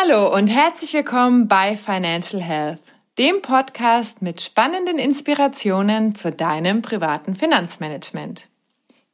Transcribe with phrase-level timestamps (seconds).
[0.00, 2.78] Hallo und herzlich willkommen bei Financial Health,
[3.18, 8.46] dem Podcast mit spannenden Inspirationen zu deinem privaten Finanzmanagement.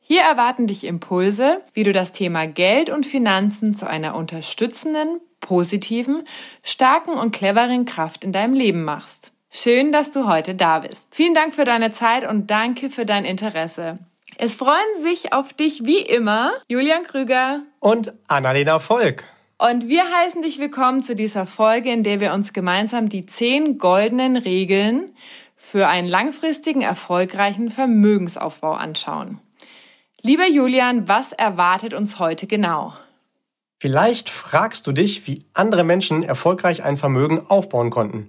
[0.01, 6.29] Hier erwarten dich Impulse, wie du das Thema Geld und Finanzen zu einer unterstützenden, positiven,
[6.63, 9.33] starken und cleveren Kraft in deinem Leben machst.
[9.51, 11.09] Schön, dass du heute da bist.
[11.13, 14.01] Vielen Dank für deine Zeit und danke für dein Interesse.
[14.37, 19.25] Es freuen sich auf dich wie immer Julian Krüger und Annalena Volk.
[19.57, 23.79] Und wir heißen dich willkommen zu dieser Folge, in der wir uns gemeinsam die zehn
[23.79, 25.15] goldenen Regeln
[25.55, 29.41] für einen langfristigen, erfolgreichen Vermögensaufbau anschauen.
[30.23, 32.95] Lieber Julian, was erwartet uns heute genau?
[33.79, 38.29] Vielleicht fragst du dich, wie andere Menschen erfolgreich ein Vermögen aufbauen konnten.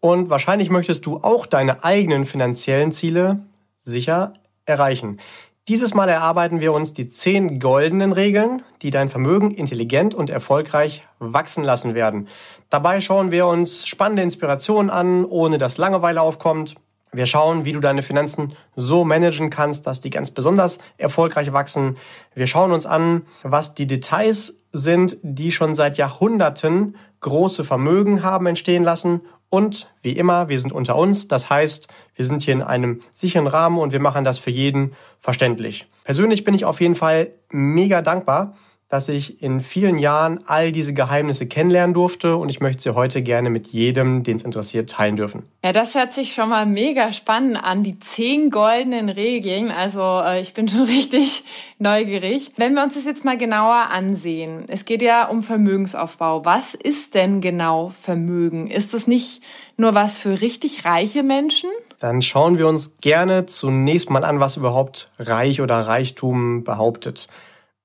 [0.00, 3.44] Und wahrscheinlich möchtest du auch deine eigenen finanziellen Ziele
[3.78, 4.34] sicher
[4.64, 5.20] erreichen.
[5.68, 11.06] Dieses Mal erarbeiten wir uns die zehn goldenen Regeln, die dein Vermögen intelligent und erfolgreich
[11.20, 12.26] wachsen lassen werden.
[12.68, 16.74] Dabei schauen wir uns spannende Inspirationen an, ohne dass Langeweile aufkommt.
[17.12, 21.96] Wir schauen, wie du deine Finanzen so managen kannst, dass die ganz besonders erfolgreich wachsen.
[22.34, 28.46] Wir schauen uns an, was die Details sind, die schon seit Jahrhunderten große Vermögen haben
[28.46, 29.20] entstehen lassen
[29.52, 31.28] und wie immer, wir sind unter uns.
[31.28, 34.94] Das heißt, wir sind hier in einem sicheren Rahmen und wir machen das für jeden
[35.20, 35.86] verständlich.
[36.04, 38.54] Persönlich bin ich auf jeden Fall mega dankbar,
[38.92, 43.22] dass ich in vielen Jahren all diese Geheimnisse kennenlernen durfte und ich möchte sie heute
[43.22, 45.44] gerne mit jedem, den es interessiert, teilen dürfen.
[45.64, 49.70] Ja, das hört sich schon mal mega spannend an, die zehn goldenen Regeln.
[49.70, 51.44] Also äh, ich bin schon richtig
[51.78, 52.52] neugierig.
[52.58, 56.44] Wenn wir uns das jetzt mal genauer ansehen, es geht ja um Vermögensaufbau.
[56.44, 58.66] Was ist denn genau Vermögen?
[58.68, 59.40] Ist das nicht
[59.78, 61.70] nur was für richtig reiche Menschen?
[61.98, 67.28] Dann schauen wir uns gerne zunächst mal an, was überhaupt Reich oder Reichtum behauptet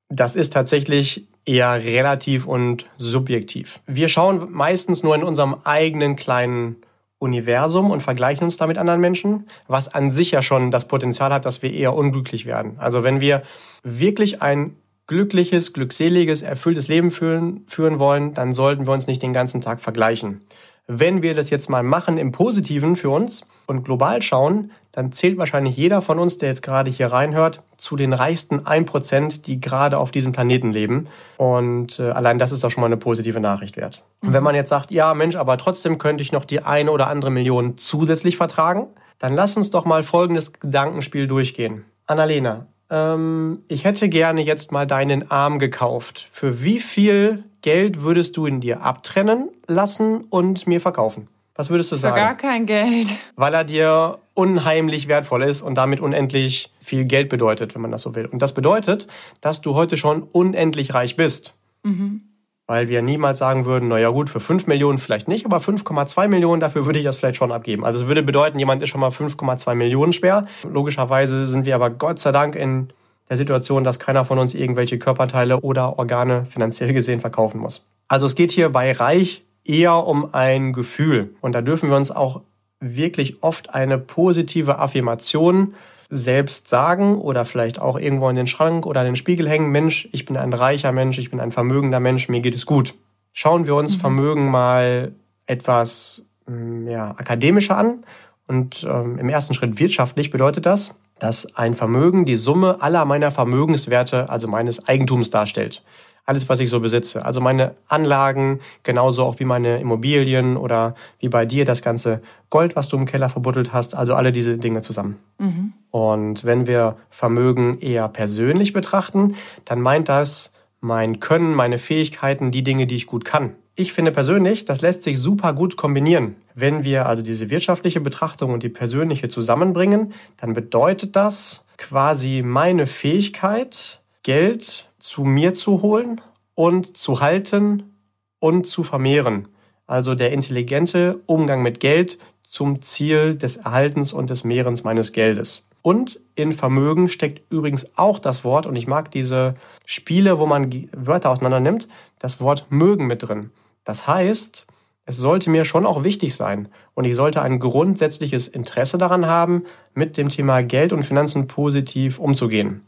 [0.10, 3.80] das ist tatsächlich eher relativ und subjektiv.
[3.86, 6.78] Wir schauen meistens nur in unserem eigenen kleinen
[7.20, 11.34] Universum und vergleichen uns da mit anderen Menschen, was an sich ja schon das Potenzial
[11.34, 12.78] hat, dass wir eher unglücklich werden.
[12.78, 13.44] Also wenn wir
[13.84, 14.76] wirklich ein
[15.08, 19.80] glückliches, glückseliges, erfülltes Leben führen, führen wollen, dann sollten wir uns nicht den ganzen Tag
[19.80, 20.42] vergleichen.
[20.88, 25.38] Wenn wir das jetzt mal machen im Positiven für uns und global schauen, dann zählt
[25.38, 29.98] wahrscheinlich jeder von uns, der jetzt gerade hier reinhört, zu den reichsten 1%, die gerade
[29.98, 31.08] auf diesem Planeten leben.
[31.36, 34.02] Und äh, allein das ist doch schon mal eine positive Nachricht wert.
[34.22, 34.30] Mhm.
[34.30, 37.08] Und wenn man jetzt sagt, ja Mensch, aber trotzdem könnte ich noch die eine oder
[37.08, 38.88] andere Million zusätzlich vertragen,
[39.20, 41.84] dann lass uns doch mal folgendes Gedankenspiel durchgehen.
[42.06, 46.28] Annalena, ähm, ich hätte gerne jetzt mal deinen Arm gekauft.
[46.32, 51.28] Für wie viel Geld würdest du in dir abtrennen lassen und mir verkaufen?
[51.56, 52.16] Was würdest du sagen?
[52.16, 53.08] Für gar kein Geld.
[53.36, 58.04] Weil er dir unheimlich wertvoll ist und damit unendlich viel Geld bedeutet, wenn man das
[58.04, 58.28] so will.
[58.28, 59.08] Und das bedeutet,
[59.42, 61.56] dass du heute schon unendlich reich bist.
[61.84, 62.22] Mhm.
[62.68, 66.60] Weil wir niemals sagen würden, naja gut, für 5 Millionen vielleicht nicht, aber 5,2 Millionen,
[66.60, 67.86] dafür würde ich das vielleicht schon abgeben.
[67.86, 70.48] Also es würde bedeuten, jemand ist schon mal 5,2 Millionen schwer.
[70.70, 72.90] Logischerweise sind wir aber Gott sei Dank in
[73.30, 77.86] der Situation, dass keiner von uns irgendwelche Körperteile oder Organe finanziell gesehen verkaufen muss.
[78.08, 81.36] Also es geht hier bei Reich eher um ein Gefühl.
[81.42, 82.42] Und da dürfen wir uns auch
[82.80, 85.74] wirklich oft eine positive Affirmation
[86.10, 90.08] selbst sagen oder vielleicht auch irgendwo in den Schrank oder in den Spiegel hängen, Mensch,
[90.12, 92.96] ich bin ein reicher Mensch, ich bin ein vermögender Mensch, mir geht es gut.
[93.34, 94.00] Schauen wir uns mhm.
[94.00, 95.12] Vermögen mal
[95.46, 98.04] etwas mm, ja, akademischer an.
[98.48, 103.32] Und ähm, im ersten Schritt wirtschaftlich bedeutet das, dass ein Vermögen die Summe aller meiner
[103.32, 105.84] Vermögenswerte, also meines Eigentums darstellt.
[106.28, 107.26] Alles, was ich so besitze.
[107.26, 112.76] Also meine Anlagen, genauso auch wie meine Immobilien oder wie bei dir das ganze Gold,
[112.76, 113.96] was du im Keller verbuddelt hast.
[113.96, 115.18] Also alle diese Dinge zusammen.
[115.38, 115.72] Mhm.
[115.90, 120.52] Und wenn wir Vermögen eher persönlich betrachten, dann meint das
[120.82, 123.54] mein Können, meine Fähigkeiten, die Dinge, die ich gut kann.
[123.76, 126.36] Ich finde persönlich, das lässt sich super gut kombinieren.
[126.56, 132.86] Wenn wir also diese wirtschaftliche Betrachtung und die persönliche zusammenbringen, dann bedeutet das quasi meine
[132.86, 136.22] Fähigkeit, Geld zu mir zu holen
[136.54, 137.96] und zu halten
[138.40, 139.48] und zu vermehren.
[139.86, 145.64] Also der intelligente Umgang mit Geld zum Ziel des Erhaltens und des Mehrens meines Geldes.
[145.82, 149.56] Und in Vermögen steckt übrigens auch das Wort, und ich mag diese
[149.86, 151.88] Spiele, wo man Wörter auseinander nimmt,
[152.20, 153.52] das Wort mögen mit drin.
[153.86, 154.68] Das heißt,
[155.06, 159.64] es sollte mir schon auch wichtig sein und ich sollte ein grundsätzliches Interesse daran haben,
[159.94, 162.82] mit dem Thema Geld und Finanzen positiv umzugehen.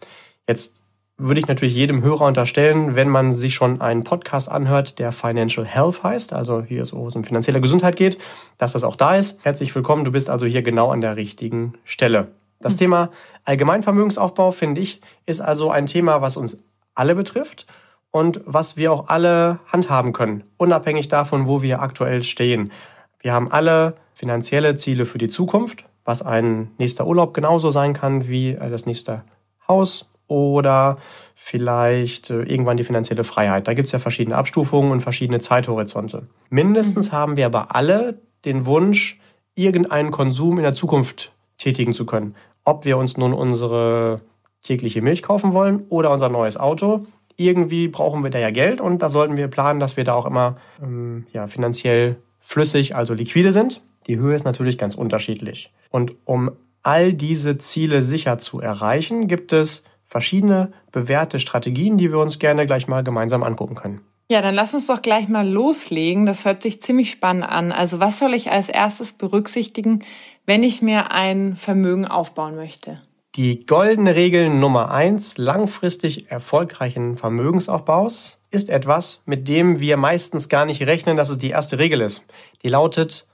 [0.46, 0.82] Jetzt
[1.20, 5.66] würde ich natürlich jedem Hörer unterstellen, wenn man sich schon einen Podcast anhört, der Financial
[5.66, 8.18] Health heißt, also hier so, wo es um finanzielle Gesundheit geht,
[8.58, 9.38] dass das auch da ist.
[9.44, 12.30] Herzlich willkommen, du bist also hier genau an der richtigen Stelle.
[12.62, 12.78] Das mhm.
[12.78, 13.10] Thema
[13.44, 16.64] Allgemeinvermögensaufbau, finde ich, ist also ein Thema, was uns
[16.96, 17.68] alle betrifft
[18.12, 22.72] und was wir auch alle handhaben können, unabhängig davon, wo wir aktuell stehen.
[23.20, 28.30] Wir haben alle finanzielle Ziele für die Zukunft, was ein nächster Urlaub genauso sein kann
[28.30, 29.24] wie das nächste
[29.68, 30.98] Haus oder
[31.36, 33.68] vielleicht äh, irgendwann die finanzielle Freiheit.
[33.68, 36.28] Da gibt es ja verschiedene Abstufungen und verschiedene Zeithorizonte.
[36.50, 37.16] Mindestens mhm.
[37.16, 39.20] haben wir aber alle den Wunsch,
[39.56, 42.36] irgendeinen Konsum in der Zukunft tätigen zu können.
[42.64, 44.22] Ob wir uns nun unsere
[44.64, 47.06] tägliche Milch kaufen wollen oder unser neues Auto.
[47.36, 50.26] Irgendwie brauchen wir da ja Geld und da sollten wir planen, dass wir da auch
[50.26, 53.82] immer ähm, ja, finanziell flüssig, also liquide sind.
[54.08, 55.72] Die Höhe ist natürlich ganz unterschiedlich.
[55.90, 56.52] Und um
[56.84, 62.66] all diese Ziele sicher zu erreichen, gibt es verschiedene bewährte Strategien, die wir uns gerne
[62.68, 64.02] gleich mal gemeinsam angucken können.
[64.32, 66.26] Ja, dann lass uns doch gleich mal loslegen.
[66.26, 67.72] Das hört sich ziemlich spannend an.
[67.72, 70.04] Also was soll ich als erstes berücksichtigen,
[70.46, 73.02] wenn ich mir ein Vermögen aufbauen möchte?
[73.36, 80.66] Die goldene Regel Nummer eins langfristig erfolgreichen Vermögensaufbaus ist etwas, mit dem wir meistens gar
[80.66, 82.26] nicht rechnen, dass es die erste Regel ist.
[82.64, 83.28] Die lautet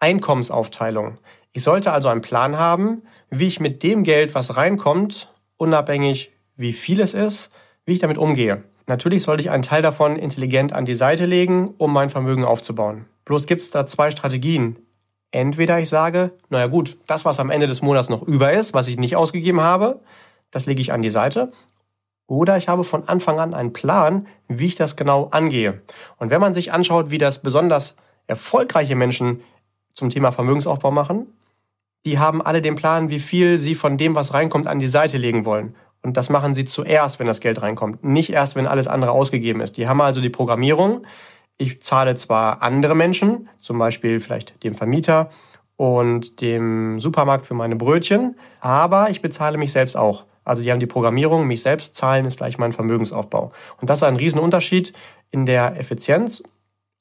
[0.00, 1.18] Einkommensaufteilung.
[1.52, 6.72] Ich sollte also einen Plan haben, wie ich mit dem Geld, was reinkommt, unabhängig wie
[6.72, 7.50] viel es ist,
[7.84, 8.64] wie ich damit umgehe.
[8.86, 13.04] Natürlich sollte ich einen Teil davon intelligent an die Seite legen, um mein Vermögen aufzubauen.
[13.26, 14.78] Bloß gibt es da zwei Strategien.
[15.30, 18.88] Entweder ich sage, naja gut, das, was am Ende des Monats noch über ist, was
[18.88, 20.00] ich nicht ausgegeben habe,
[20.50, 21.52] das lege ich an die Seite.
[22.26, 25.82] Oder ich habe von Anfang an einen Plan, wie ich das genau angehe.
[26.16, 27.96] Und wenn man sich anschaut, wie das besonders
[28.26, 29.42] erfolgreiche Menschen
[29.92, 31.26] zum Thema Vermögensaufbau machen,
[32.04, 35.18] die haben alle den Plan, wie viel sie von dem, was reinkommt, an die Seite
[35.18, 35.74] legen wollen.
[36.02, 39.60] Und das machen sie zuerst, wenn das Geld reinkommt, nicht erst, wenn alles andere ausgegeben
[39.60, 39.76] ist.
[39.76, 41.04] Die haben also die Programmierung,
[41.58, 45.30] ich zahle zwar andere Menschen, zum Beispiel vielleicht dem Vermieter
[45.76, 50.24] und dem Supermarkt für meine Brötchen, aber ich bezahle mich selbst auch.
[50.44, 53.52] Also die haben die Programmierung, mich selbst zahlen ist gleich mein Vermögensaufbau.
[53.80, 54.92] Und das ist ein Riesenunterschied
[55.30, 56.42] in der Effizienz,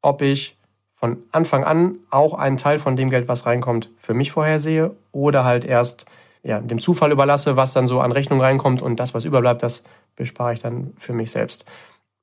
[0.02, 0.57] ob ich
[1.00, 5.46] von Anfang an auch einen Teil von dem Geld, was reinkommt, für mich vorhersehe oder
[5.46, 6.08] halt erst
[6.42, 9.84] ja, dem Zufall überlasse, was dann so an Rechnung reinkommt und das, was überbleibt, das
[10.16, 11.66] bespare ich dann für mich selbst.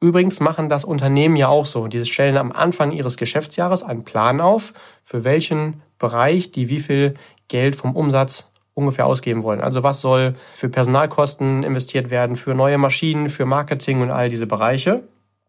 [0.00, 1.86] Übrigens machen das Unternehmen ja auch so.
[1.86, 4.72] Diese stellen am Anfang ihres Geschäftsjahres einen Plan auf,
[5.04, 7.14] für welchen Bereich die wie viel
[7.46, 9.60] Geld vom Umsatz ungefähr ausgeben wollen.
[9.60, 14.48] Also was soll für Personalkosten investiert werden, für neue Maschinen, für Marketing und all diese
[14.48, 15.04] Bereiche.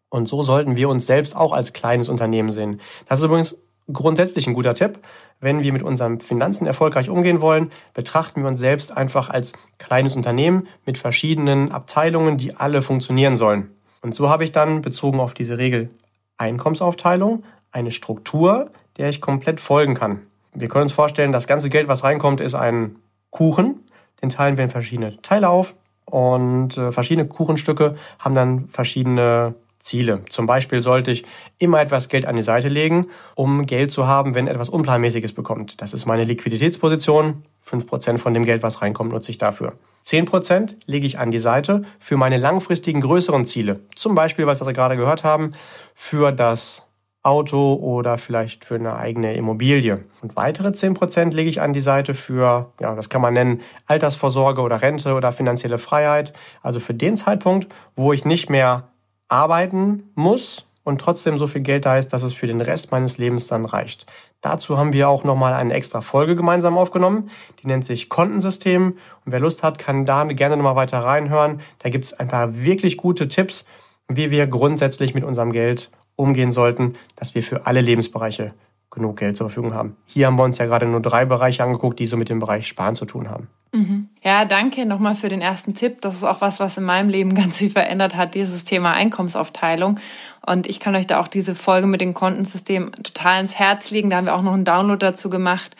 [0.09, 2.79] Und so sollten wir uns selbst auch als kleines Unternehmen sehen.
[3.07, 3.57] Das ist übrigens
[3.91, 4.99] grundsätzlich ein guter Tipp.
[5.39, 10.15] Wenn wir mit unseren Finanzen erfolgreich umgehen wollen, betrachten wir uns selbst einfach als kleines
[10.15, 13.71] Unternehmen mit verschiedenen Abteilungen, die alle funktionieren sollen.
[14.01, 15.89] Und so habe ich dann bezogen auf diese Regel
[16.37, 20.21] Einkommensaufteilung eine Struktur, der ich komplett folgen kann.
[20.53, 22.95] Wir können uns vorstellen, das ganze Geld, was reinkommt, ist ein
[23.29, 23.81] Kuchen.
[24.21, 25.75] Den teilen wir in verschiedene Teile auf
[26.05, 29.55] und äh, verschiedene Kuchenstücke haben dann verschiedene
[29.85, 30.23] Ziele.
[30.29, 31.25] Zum Beispiel sollte ich
[31.59, 33.05] immer etwas Geld an die Seite legen,
[33.35, 35.79] um Geld zu haben, wenn etwas Unplanmäßiges bekommt.
[35.79, 37.43] Das ist meine Liquiditätsposition.
[37.63, 39.73] 5% von dem Geld, was reinkommt, nutze ich dafür.
[40.03, 43.81] 10% lege ich an die Seite für meine langfristigen größeren Ziele.
[43.95, 45.53] Zum Beispiel, was wir gerade gehört haben,
[45.93, 46.87] für das
[47.21, 50.03] Auto oder vielleicht für eine eigene Immobilie.
[50.21, 54.61] Und weitere 10% lege ich an die Seite für, ja, das kann man nennen, Altersvorsorge
[54.61, 56.33] oder Rente oder finanzielle Freiheit.
[56.61, 58.89] Also für den Zeitpunkt, wo ich nicht mehr
[59.27, 63.17] arbeiten muss und trotzdem so viel Geld da ist, dass es für den Rest meines
[63.17, 64.05] Lebens dann reicht.
[64.41, 67.31] Dazu haben wir auch nochmal eine extra Folge gemeinsam aufgenommen.
[67.61, 68.97] Die nennt sich Kontensystem.
[69.25, 71.61] Und wer Lust hat, kann da gerne nochmal weiter reinhören.
[71.79, 73.65] Da gibt es ein paar wirklich gute Tipps,
[74.07, 78.53] wie wir grundsätzlich mit unserem Geld umgehen sollten, dass wir für alle Lebensbereiche
[78.95, 79.95] genug Geld zur Verfügung haben.
[80.05, 82.67] Hier haben wir uns ja gerade nur drei Bereiche angeguckt, die so mit dem Bereich
[82.67, 83.47] Sparen zu tun haben.
[83.71, 84.09] Mhm.
[84.23, 86.01] Ja, danke nochmal für den ersten Tipp.
[86.01, 89.99] Das ist auch was, was in meinem Leben ganz viel verändert hat, dieses Thema Einkommensaufteilung.
[90.45, 94.09] Und ich kann euch da auch diese Folge mit dem Kontensystem total ins Herz legen.
[94.09, 95.75] Da haben wir auch noch einen Download dazu gemacht.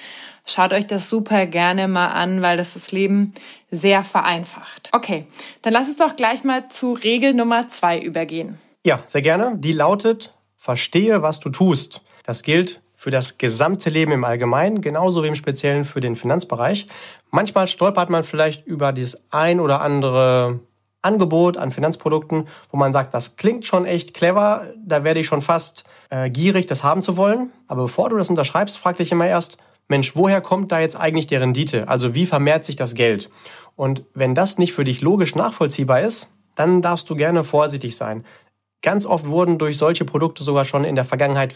[0.46, 3.34] Schaut euch das super gerne mal an, weil das das Leben
[3.72, 4.90] sehr vereinfacht.
[4.92, 5.26] Okay,
[5.64, 8.60] dann lass uns doch gleich mal zu Regel Nummer zwei übergehen.
[8.86, 9.54] Ja, sehr gerne.
[9.58, 12.04] Die lautet, verstehe, was du tust.
[12.24, 16.88] Das gilt für das gesamte Leben im Allgemeinen, genauso wie im Speziellen für den Finanzbereich.
[17.30, 20.62] Manchmal stolpert man vielleicht über das ein oder andere
[21.04, 25.44] Angebot an Finanzprodukten, wo man sagt, das klingt schon echt clever, da werde ich schon
[25.44, 27.52] fast äh, gierig, das haben zu wollen.
[27.68, 31.28] Aber bevor du das unterschreibst, frag dich immer erst, Mensch, woher kommt da jetzt eigentlich
[31.28, 31.88] die Rendite?
[31.88, 33.30] Also wie vermehrt sich das Geld?
[33.76, 38.26] Und wenn das nicht für dich logisch nachvollziehbar ist, dann darfst du gerne vorsichtig sein.
[38.82, 41.54] Ganz oft wurden durch solche Produkte sogar schon in der Vergangenheit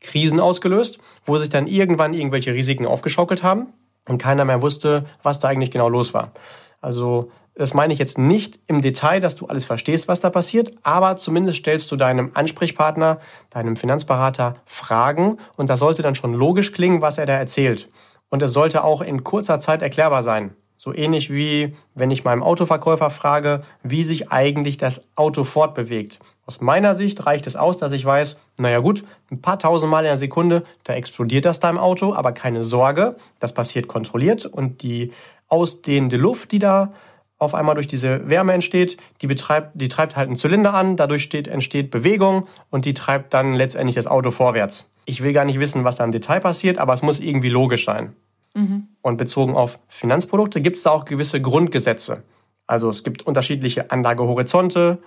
[0.00, 3.72] Finanzkrisen ausgelöst, wo sich dann irgendwann irgendwelche Risiken aufgeschaukelt haben
[4.08, 6.32] und keiner mehr wusste, was da eigentlich genau los war.
[6.80, 10.70] Also Das meine ich jetzt nicht im Detail, dass du alles verstehst, was da passiert,
[10.84, 13.18] aber zumindest stellst du deinem Ansprechpartner,
[13.50, 17.88] deinem Finanzberater Fragen und das sollte dann schon logisch klingen, was er da erzählt.
[18.30, 20.54] Und es sollte auch in kurzer Zeit erklärbar sein.
[20.78, 26.20] So ähnlich wie wenn ich meinem Autoverkäufer frage, wie sich eigentlich das Auto fortbewegt.
[26.46, 30.04] Aus meiner Sicht reicht es aus, dass ich weiß, naja gut, ein paar tausend Mal
[30.04, 34.46] in der Sekunde, da explodiert das da im Auto, aber keine Sorge, das passiert kontrolliert
[34.46, 35.12] und die
[35.48, 36.92] ausdehnende Luft, die da
[37.38, 41.24] auf einmal durch diese Wärme entsteht, die betreibt, die treibt halt einen Zylinder an, dadurch
[41.24, 44.90] steht, entsteht Bewegung und die treibt dann letztendlich das Auto vorwärts.
[45.06, 47.84] Ich will gar nicht wissen, was da im Detail passiert, aber es muss irgendwie logisch
[47.84, 48.14] sein.
[48.54, 48.88] Mhm.
[49.02, 52.22] Und bezogen auf Finanzprodukte gibt es da auch gewisse Grundgesetze.
[52.66, 54.98] Also es gibt unterschiedliche Anlagehorizonte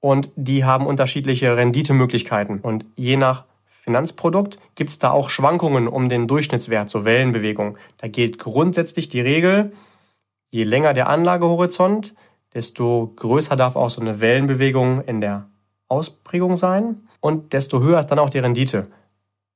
[0.00, 2.60] und die haben unterschiedliche Renditemöglichkeiten.
[2.60, 7.78] Und je nach Finanzprodukt gibt es da auch Schwankungen um den Durchschnittswert, so Wellenbewegung.
[7.98, 9.72] Da gilt grundsätzlich die Regel,
[10.50, 12.14] je länger der Anlagehorizont,
[12.54, 15.48] desto größer darf auch so eine Wellenbewegung in der
[15.88, 18.88] Ausprägung sein und desto höher ist dann auch die Rendite.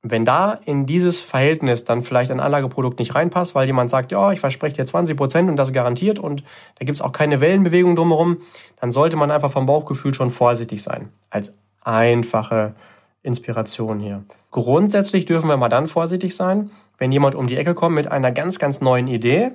[0.07, 4.33] Wenn da in dieses Verhältnis dann vielleicht ein Anlageprodukt nicht reinpasst, weil jemand sagt, ja,
[4.33, 6.45] ich verspreche dir 20 Prozent und das garantiert und
[6.79, 8.37] da gibt es auch keine Wellenbewegung drumherum,
[8.79, 11.09] dann sollte man einfach vom Bauchgefühl schon vorsichtig sein.
[11.31, 12.75] Als einfache
[13.23, 14.25] Inspiration hier.
[14.51, 18.31] Grundsätzlich dürfen wir mal dann vorsichtig sein, wenn jemand um die Ecke kommt mit einer
[18.31, 19.53] ganz, ganz neuen Idee,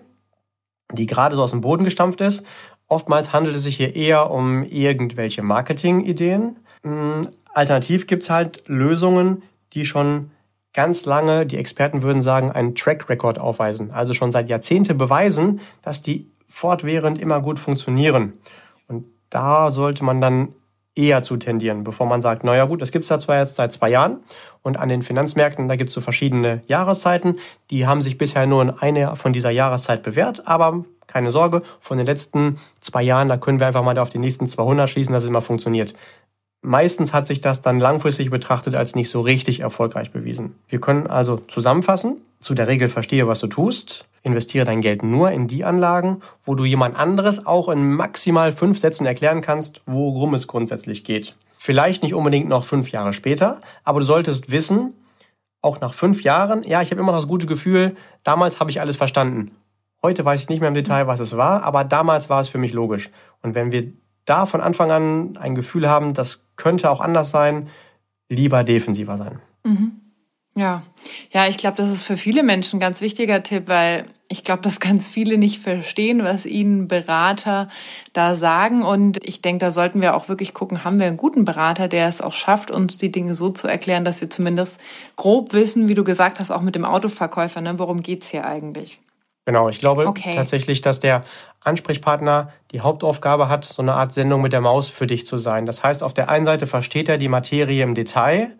[0.91, 2.43] die gerade so aus dem Boden gestampft ist.
[2.87, 6.57] Oftmals handelt es sich hier eher um irgendwelche Marketingideen.
[6.81, 10.31] Hm, alternativ gibt es halt Lösungen, die schon
[10.73, 13.91] ganz lange, die Experten würden sagen, einen Track Record aufweisen.
[13.91, 18.33] Also schon seit Jahrzehnten beweisen, dass die fortwährend immer gut funktionieren.
[18.87, 20.49] Und da sollte man dann
[20.95, 23.89] eher zu tendieren, bevor man sagt, naja gut, das gibt's da zwar jetzt seit zwei
[23.89, 24.19] Jahren
[24.63, 27.37] und an den Finanzmärkten, da gibt's so verschiedene Jahreszeiten,
[27.69, 31.97] die haben sich bisher nur in eine von dieser Jahreszeit bewährt, aber keine Sorge, von
[31.97, 35.23] den letzten zwei Jahren, da können wir einfach mal auf die nächsten 200 schließen, dass
[35.23, 35.93] es immer funktioniert.
[36.61, 40.55] Meistens hat sich das dann langfristig betrachtet als nicht so richtig erfolgreich bewiesen.
[40.67, 45.31] Wir können also zusammenfassen, zu der Regel verstehe, was du tust, investiere dein Geld nur
[45.31, 50.33] in die Anlagen, wo du jemand anderes auch in maximal fünf Sätzen erklären kannst, worum
[50.33, 51.35] es grundsätzlich geht.
[51.57, 54.93] Vielleicht nicht unbedingt noch fünf Jahre später, aber du solltest wissen,
[55.61, 58.79] auch nach fünf Jahren, ja, ich habe immer noch das gute Gefühl, damals habe ich
[58.79, 59.51] alles verstanden.
[60.01, 62.57] Heute weiß ich nicht mehr im Detail, was es war, aber damals war es für
[62.57, 63.09] mich logisch.
[63.41, 63.91] Und wenn wir
[64.29, 67.69] da von Anfang an ein Gefühl haben, das könnte auch anders sein,
[68.29, 69.39] lieber defensiver sein.
[69.63, 69.99] Mhm.
[70.55, 70.83] Ja,
[71.31, 74.61] ja, ich glaube, das ist für viele Menschen ein ganz wichtiger Tipp, weil ich glaube,
[74.61, 77.69] dass ganz viele nicht verstehen, was ihnen Berater
[78.13, 78.83] da sagen.
[78.83, 82.07] Und ich denke, da sollten wir auch wirklich gucken, haben wir einen guten Berater, der
[82.07, 84.79] es auch schafft, uns die Dinge so zu erklären, dass wir zumindest
[85.15, 88.99] grob wissen, wie du gesagt hast, auch mit dem Autoverkäufer, ne, worum geht's hier eigentlich?
[89.45, 90.35] Genau, ich glaube okay.
[90.35, 91.21] tatsächlich, dass der
[91.61, 95.65] Ansprechpartner die Hauptaufgabe hat, so eine Art Sendung mit der Maus für dich zu sein.
[95.65, 98.57] Das heißt, auf der einen Seite versteht er die Materie im Detail,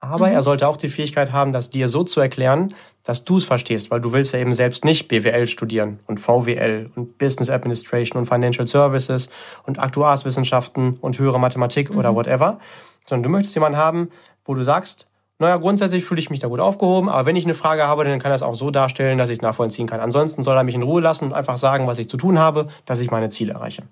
[0.00, 0.34] aber mhm.
[0.34, 2.74] er sollte auch die Fähigkeit haben, das dir so zu erklären,
[3.04, 6.90] dass du es verstehst, weil du willst ja eben selbst nicht BWL studieren und VWL
[6.94, 9.30] und Business Administration und Financial Services
[9.64, 11.98] und Aktuarswissenschaften und höhere Mathematik mhm.
[11.98, 12.58] oder whatever,
[13.06, 14.10] sondern du möchtest jemanden haben,
[14.44, 15.07] wo du sagst,
[15.38, 18.18] naja, grundsätzlich fühle ich mich da gut aufgehoben, aber wenn ich eine Frage habe, dann
[18.18, 20.00] kann er es auch so darstellen, dass ich es nachvollziehen kann.
[20.00, 22.68] Ansonsten soll er mich in Ruhe lassen und einfach sagen, was ich zu tun habe,
[22.84, 23.84] dass ich meine Ziele erreiche.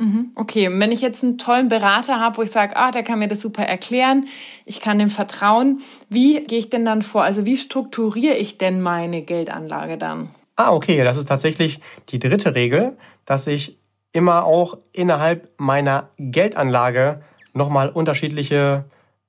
[0.00, 3.02] Mhm, okay, und wenn ich jetzt einen tollen Berater habe, wo ich sage, ah, der
[3.02, 4.26] kann mir das super erklären,
[4.64, 7.24] ich kann dem vertrauen, wie gehe ich denn dann vor?
[7.24, 10.30] Also wie strukturiere ich denn meine Geldanlage dann?
[10.54, 13.76] Ah, okay, das ist tatsächlich die dritte Regel, dass ich
[14.12, 18.84] immer auch innerhalb meiner Geldanlage nochmal unterschiedliche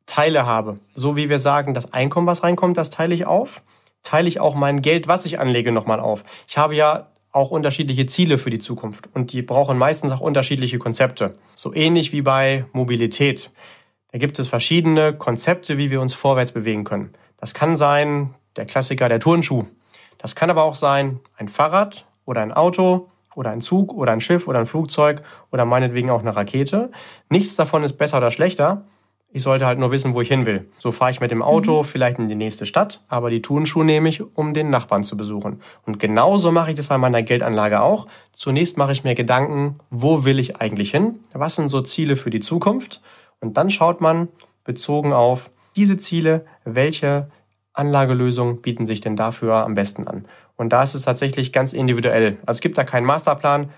[0.10, 0.80] Teile habe.
[0.94, 3.62] So wie wir sagen, das Einkommen, was reinkommt, das teile ich auf.
[4.02, 6.24] Teile ich auch mein Geld, was ich anlege, nochmal auf.
[6.48, 10.80] Ich habe ja auch unterschiedliche Ziele für die Zukunft und die brauchen meistens auch unterschiedliche
[10.80, 11.36] Konzepte.
[11.56, 13.52] So ähnlich wie bei Mobilität.
[14.12, 17.14] Da gibt es verschiedene Konzepte, wie wir uns vorwärts bewegen können.
[17.38, 19.66] Das kann sein der Klassiker der Turnschuh.
[20.18, 24.22] Das kann aber auch sein ein Fahrrad oder ein Auto oder ein Zug oder ein
[24.22, 26.92] Schiff oder ein Flugzeug oder meinetwegen auch eine Rakete.
[27.30, 28.86] Nichts davon ist besser oder schlechter.
[29.32, 30.70] Ich sollte halt nur wissen, wo ich hin will.
[30.80, 31.86] So fahre ich mit dem Auto mhm.
[31.86, 35.62] vielleicht in die nächste Stadt, aber die Turnschuhe nehme ich, um den Nachbarn zu besuchen.
[35.86, 38.08] Und genauso mache ich das bei meiner Geldanlage auch.
[38.34, 41.20] Zunächst mache ich mir Gedanken, wo will ich eigentlich hin?
[41.34, 43.02] Was sind so Ziele für die Zukunft?
[43.40, 44.30] Und dann schaut man,
[44.64, 47.30] bezogen auf diese Ziele, welche
[47.74, 50.26] Anlagelösungen bieten sich denn dafür am besten an?
[50.56, 52.38] Und da ist es tatsächlich ganz individuell.
[52.48, 53.70] Also es gibt da keinen Masterplan,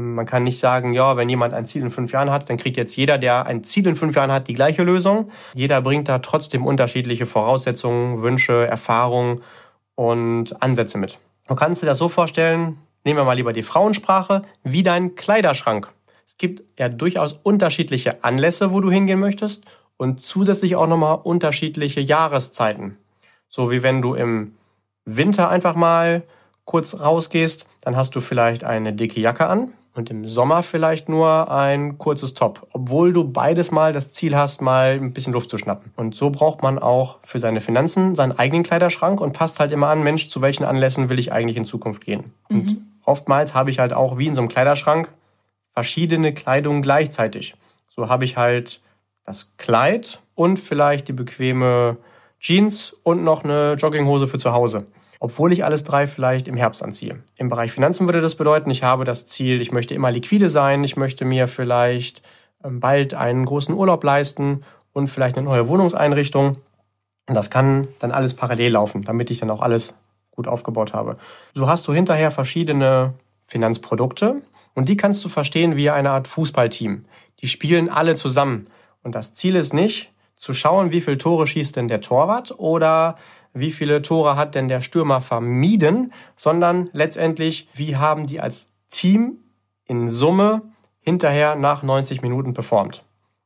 [0.00, 2.76] man kann nicht sagen, ja, wenn jemand ein Ziel in fünf Jahren hat, dann kriegt
[2.76, 5.30] jetzt jeder, der ein Ziel in fünf Jahren hat, die gleiche Lösung.
[5.54, 9.42] Jeder bringt da trotzdem unterschiedliche Voraussetzungen, Wünsche, Erfahrungen
[9.94, 11.18] und Ansätze mit.
[11.48, 15.88] Du kannst dir das so vorstellen, nehmen wir mal lieber die Frauensprache, wie dein Kleiderschrank.
[16.26, 19.64] Es gibt ja durchaus unterschiedliche Anlässe, wo du hingehen möchtest
[19.96, 22.98] und zusätzlich auch nochmal unterschiedliche Jahreszeiten.
[23.48, 24.56] So wie wenn du im
[25.06, 26.24] Winter einfach mal
[26.64, 31.50] kurz rausgehst, dann hast du vielleicht eine dicke Jacke an und im Sommer vielleicht nur
[31.50, 35.58] ein kurzes Top, obwohl du beides mal das Ziel hast, mal ein bisschen Luft zu
[35.58, 35.92] schnappen.
[35.96, 39.88] Und so braucht man auch für seine Finanzen seinen eigenen Kleiderschrank und passt halt immer
[39.88, 42.32] an, Mensch, zu welchen Anlässen will ich eigentlich in Zukunft gehen.
[42.48, 42.60] Mhm.
[42.60, 45.12] Und oftmals habe ich halt auch wie in so einem Kleiderschrank
[45.72, 47.54] verschiedene Kleidung gleichzeitig.
[47.88, 48.80] So habe ich halt
[49.24, 51.96] das Kleid und vielleicht die bequeme
[52.38, 54.86] Jeans und noch eine Jogginghose für zu Hause
[55.20, 57.22] obwohl ich alles drei vielleicht im Herbst anziehe.
[57.36, 60.84] Im Bereich Finanzen würde das bedeuten, ich habe das Ziel, ich möchte immer liquide sein,
[60.84, 62.22] ich möchte mir vielleicht
[62.64, 66.56] ähm, bald einen großen Urlaub leisten und vielleicht eine neue Wohnungseinrichtung.
[67.28, 69.96] Und das kann dann alles parallel laufen, damit ich dann auch alles
[70.30, 71.14] gut aufgebaut habe.
[71.54, 74.42] So hast du hinterher verschiedene Finanzprodukte
[74.74, 77.04] und die kannst du verstehen wie eine Art Fußballteam.
[77.40, 78.68] Die spielen alle zusammen.
[79.02, 83.16] Und das Ziel ist nicht, zu schauen, wie viele Tore schießt denn der Torwart oder
[83.58, 89.38] wie viele Tore hat denn der Stürmer vermieden, sondern letztendlich, wie haben die als Team
[89.84, 90.62] in Summe
[91.00, 93.02] hinterher nach 90 Minuten performt.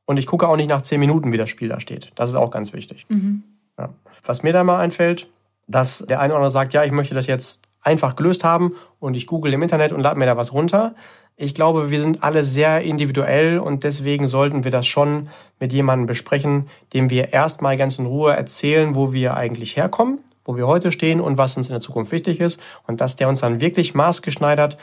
[0.07, 2.11] Und ich gucke auch nicht nach 10 Minuten, wie das Spiel da steht.
[2.17, 3.07] Das ist auch ganz wichtig.
[3.09, 3.45] Mhm.
[3.79, 3.91] Ja.
[4.25, 5.29] Was mir da mal einfällt,
[5.69, 9.15] dass der eine oder andere sagt, ja, ich möchte das jetzt einfach gelöst haben und
[9.15, 10.95] ich google im Internet und lade mir da was runter.
[11.43, 16.05] Ich glaube, wir sind alle sehr individuell und deswegen sollten wir das schon mit jemandem
[16.05, 20.93] besprechen, dem wir erstmal ganz in Ruhe erzählen, wo wir eigentlich herkommen, wo wir heute
[20.93, 23.95] stehen und was uns in der Zukunft wichtig ist und dass der uns dann wirklich
[23.95, 24.77] maßgeschneidert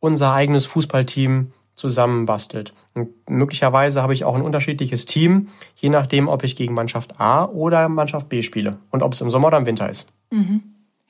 [0.00, 2.74] unser eigenes Fußballteam zusammenbastelt.
[2.94, 7.44] Und möglicherweise habe ich auch ein unterschiedliches Team, je nachdem, ob ich gegen Mannschaft A
[7.44, 10.08] oder Mannschaft B spiele und ob es im Sommer oder im Winter ist.
[10.30, 10.62] Mhm.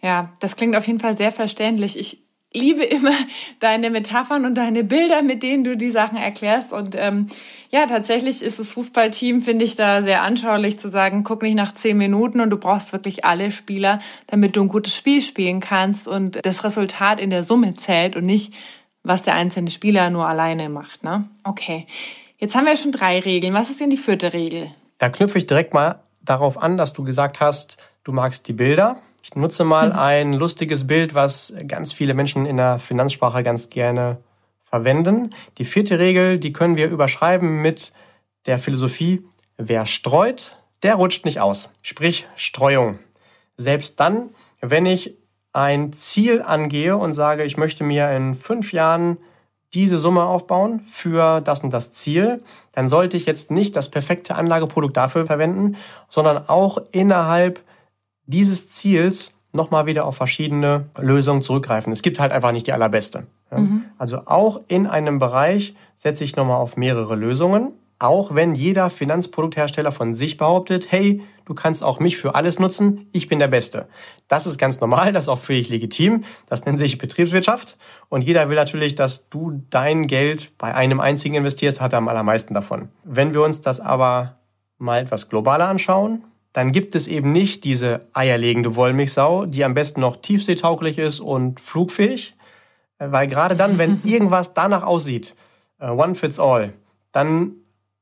[0.03, 1.99] Ja, das klingt auf jeden Fall sehr verständlich.
[1.99, 2.19] Ich
[2.53, 3.13] liebe immer
[3.61, 6.73] deine Metaphern und deine Bilder, mit denen du die Sachen erklärst.
[6.73, 7.29] Und ähm,
[7.71, 11.73] ja, tatsächlich ist das Fußballteam, finde ich, da sehr anschaulich zu sagen, guck nicht nach
[11.73, 16.09] zehn Minuten und du brauchst wirklich alle Spieler, damit du ein gutes Spiel spielen kannst
[16.09, 18.53] und das Resultat in der Summe zählt und nicht,
[19.03, 21.05] was der einzelne Spieler nur alleine macht.
[21.05, 21.25] Ne?
[21.45, 21.87] Okay,
[22.39, 23.55] jetzt haben wir schon drei Regeln.
[23.55, 24.71] Was ist denn die vierte Regel?
[24.99, 29.01] Da knüpfe ich direkt mal darauf an, dass du gesagt hast, du magst die Bilder.
[29.23, 29.99] Ich nutze mal mhm.
[29.99, 34.19] ein lustiges Bild, was ganz viele Menschen in der Finanzsprache ganz gerne
[34.65, 35.35] verwenden.
[35.59, 37.93] Die vierte Regel, die können wir überschreiben mit
[38.47, 39.25] der Philosophie,
[39.59, 41.73] wer streut, der rutscht nicht aus.
[41.83, 42.99] Sprich Streuung.
[43.57, 44.31] Selbst dann,
[44.61, 45.17] wenn ich
[45.53, 49.19] ein Ziel angehe und sage, ich möchte mir in fünf Jahren
[49.75, 54.35] diese Summe aufbauen für das und das Ziel, dann sollte ich jetzt nicht das perfekte
[54.35, 55.77] Anlageprodukt dafür verwenden,
[56.09, 57.61] sondern auch innerhalb
[58.31, 61.93] dieses Ziels nochmal wieder auf verschiedene Lösungen zurückgreifen.
[61.93, 63.27] Es gibt halt einfach nicht die allerbeste.
[63.51, 63.85] Mhm.
[63.99, 67.73] Also auch in einem Bereich setze ich nochmal auf mehrere Lösungen.
[67.99, 73.09] Auch wenn jeder Finanzprodukthersteller von sich behauptet, hey, du kannst auch mich für alles nutzen,
[73.13, 73.89] ich bin der Beste.
[74.27, 76.23] Das ist ganz normal, das ist auch völlig legitim.
[76.47, 77.77] Das nennt sich Betriebswirtschaft.
[78.09, 82.09] Und jeder will natürlich, dass du dein Geld bei einem einzigen investierst, hat er am
[82.09, 82.89] allermeisten davon.
[83.05, 84.39] Wenn wir uns das aber
[84.79, 90.01] mal etwas globaler anschauen, dann gibt es eben nicht diese eierlegende Wollmilchsau, die am besten
[90.01, 92.35] noch tiefseetauglich ist und flugfähig.
[92.99, 95.35] Weil gerade dann, wenn irgendwas danach aussieht,
[95.81, 96.73] uh, one fits all,
[97.13, 97.53] dann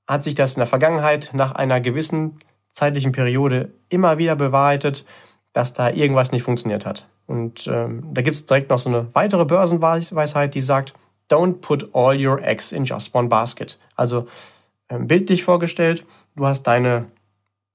[0.07, 5.05] hat sich das in der Vergangenheit nach einer gewissen zeitlichen Periode immer wieder bewahrheitet,
[5.53, 7.07] dass da irgendwas nicht funktioniert hat.
[7.27, 10.95] Und ähm, da gibt es direkt noch so eine weitere Börsenweisheit, die sagt,
[11.31, 13.79] don't put all your eggs in just one basket.
[13.97, 14.29] Also
[14.89, 16.05] ähm, bildlich vorgestellt,
[16.37, 17.07] du hast deine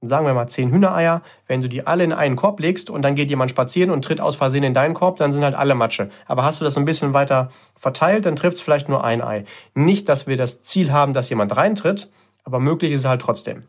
[0.08, 3.16] sagen wir mal zehn Hühnereier, wenn du die alle in einen Korb legst und dann
[3.16, 6.10] geht jemand spazieren und tritt aus Versehen in deinen Korb, dann sind halt alle Matsche.
[6.26, 9.46] Aber hast du das ein bisschen weiter verteilt, dann trifft es vielleicht nur ein Ei.
[9.74, 12.10] Nicht, dass wir das Ziel haben, dass jemand reintritt,
[12.44, 13.64] aber möglich ist es halt trotzdem.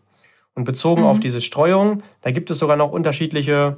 [0.55, 1.09] Und bezogen mhm.
[1.09, 3.77] auf diese Streuung, da gibt es sogar noch unterschiedliche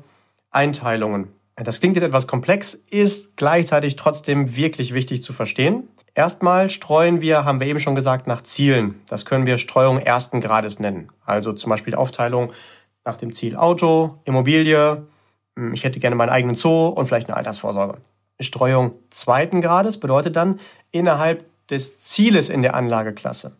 [0.51, 1.29] Einteilungen.
[1.57, 5.89] Das klingt jetzt etwas komplex, ist gleichzeitig trotzdem wirklich wichtig zu verstehen.
[6.17, 9.03] Erstmal streuen wir, haben wir eben schon gesagt, nach Zielen.
[9.07, 11.11] Das können wir Streuung ersten Grades nennen.
[11.27, 12.55] Also zum Beispiel Aufteilung
[13.05, 15.07] nach dem Ziel Auto, Immobilie,
[15.57, 17.99] hm, ich hätte gerne meinen eigenen Zoo und vielleicht eine Altersvorsorge.
[18.41, 20.59] Streuung zweiten Grades bedeutet dann
[20.91, 23.55] innerhalb des Zieles in der Anlageklasse.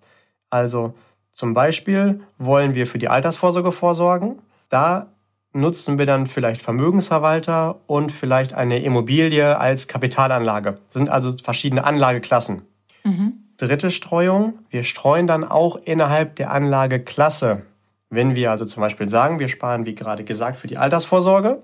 [0.49, 0.95] Also
[1.33, 4.39] zum Beispiel wollen wir für die Altersvorsorge vorsorgen.
[4.71, 5.09] Da
[5.57, 10.79] nutzen wir dann vielleicht Vermögensverwalter und vielleicht eine Immobilie als Kapitalanlage.
[10.89, 12.63] Das sind also verschiedene Anlageklassen.
[13.05, 13.33] Mhm.
[13.57, 17.63] Dritte Streuung, wir streuen dann auch innerhalb der Anlageklasse.
[18.11, 21.63] Wenn wir also zum Beispiel sagen, wir sparen, wie gerade gesagt, für die Altersvorsorge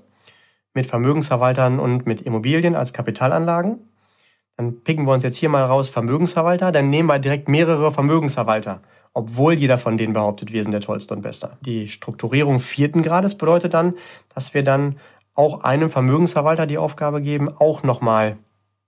[0.74, 3.78] mit Vermögensverwaltern und mit Immobilien als Kapitalanlagen,
[4.57, 8.81] dann picken wir uns jetzt hier mal raus Vermögensverwalter, dann nehmen wir direkt mehrere Vermögensverwalter,
[9.14, 11.57] obwohl jeder von denen behauptet, wir sind der tollste und beste.
[11.61, 13.94] Die Strukturierung vierten Grades bedeutet dann,
[14.35, 14.96] dass wir dann
[15.35, 18.37] auch einem Vermögensverwalter die Aufgabe geben, auch nochmal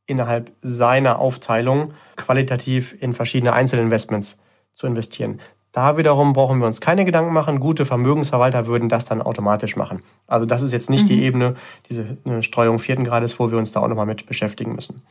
[0.06, 4.38] innerhalb seiner Aufteilung qualitativ in verschiedene Einzelinvestments
[4.74, 5.40] zu investieren.
[5.72, 7.58] Da wiederum brauchen wir uns keine Gedanken machen.
[7.58, 10.02] Gute Vermögensverwalter würden das dann automatisch machen.
[10.26, 11.08] Also das ist jetzt nicht mhm.
[11.08, 11.56] die Ebene,
[11.90, 15.02] diese Streuung vierten Grades, wo wir uns da auch nochmal mit beschäftigen müssen.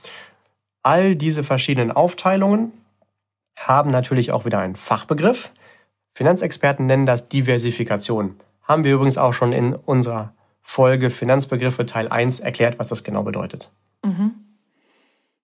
[0.82, 2.72] All diese verschiedenen Aufteilungen
[3.56, 5.50] haben natürlich auch wieder einen Fachbegriff.
[6.14, 8.36] Finanzexperten nennen das Diversifikation.
[8.62, 13.24] Haben wir übrigens auch schon in unserer Folge Finanzbegriffe Teil 1 erklärt, was das genau
[13.24, 13.70] bedeutet.
[14.04, 14.36] Mhm.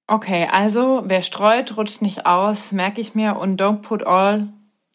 [0.08, 4.48] Okay, also wer streut, rutscht nicht aus, merke ich mir und don't put all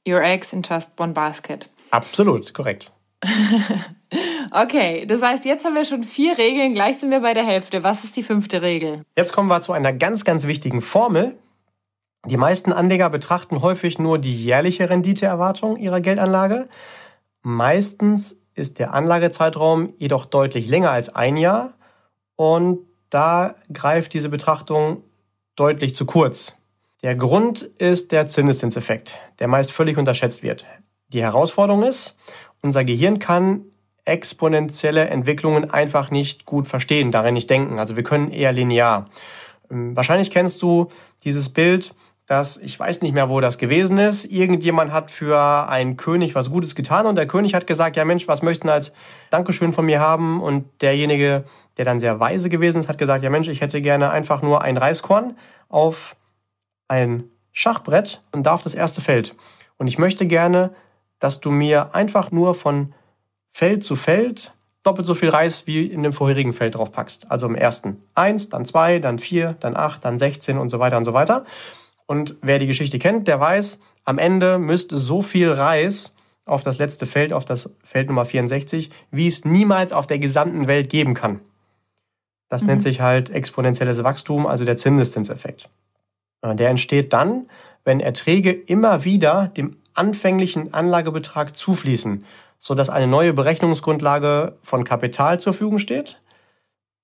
[0.09, 1.71] your eggs in just one basket.
[1.91, 2.91] Absolut, korrekt.
[4.51, 7.85] okay, das heißt, jetzt haben wir schon vier Regeln, gleich sind wir bei der Hälfte.
[7.85, 9.03] Was ist die fünfte Regel?
[9.17, 11.37] Jetzt kommen wir zu einer ganz, ganz wichtigen Formel.
[12.27, 16.69] Die meisten Anleger betrachten häufig nur die jährliche Renditeerwartung ihrer Geldanlage.
[17.43, 21.75] Meistens ist der Anlagezeitraum jedoch deutlich länger als ein Jahr
[22.37, 22.79] und
[23.11, 25.03] da greift diese Betrachtung
[25.57, 26.57] deutlich zu kurz.
[27.03, 30.65] Der Grund ist der Zinseszinseffekt, der meist völlig unterschätzt wird.
[31.09, 32.17] Die Herausforderung ist,
[32.63, 33.67] unser Gehirn kann
[34.07, 37.79] exponentielle Entwicklungen einfach nicht gut verstehen, darin nicht denken.
[37.79, 39.11] Also wir können eher linear.
[39.71, 40.89] Ähm, wahrscheinlich kennst du
[41.25, 41.95] dieses Bild,
[42.27, 44.25] dass ich weiß nicht mehr, wo das gewesen ist.
[44.25, 48.27] Irgendjemand hat für einen König was Gutes getan und der König hat gesagt, ja Mensch,
[48.27, 48.93] was möchten als
[49.31, 50.43] Dankeschön von mir haben?
[50.43, 51.45] Und derjenige,
[51.77, 54.63] der dann sehr weise gewesen ist, hat gesagt, ja Mensch, ich hätte gerne einfach nur
[54.63, 55.37] ein Reiskorn
[55.69, 56.17] auf
[56.89, 59.35] ein Schachbrett und darf das erste Feld.
[59.77, 60.71] Und ich möchte gerne,
[61.19, 62.95] dass du mir einfach nur von
[63.51, 67.31] Feld zu Feld doppelt so viel Reis wie in dem vorherigen Feld drauf packst.
[67.31, 70.97] Also im ersten eins, dann zwei, dann vier, dann acht, dann 16 und so weiter
[70.97, 71.45] und so weiter.
[72.07, 76.15] Und wer die Geschichte kennt, der weiß, am Ende müsste so viel Reis
[76.45, 80.67] auf das letzte Feld, auf das Feld Nummer 64, wie es niemals auf der gesamten
[80.67, 81.41] Welt geben kann.
[82.49, 82.69] Das mhm.
[82.69, 85.71] nennt sich halt exponentielles Wachstum, also der Zinseszinseffekt.
[86.43, 87.49] Der entsteht dann,
[87.85, 92.25] wenn Erträge immer wieder dem anfänglichen Anlagebetrag zufließen,
[92.59, 96.21] sodass eine neue Berechnungsgrundlage von Kapital zur Verfügung steht,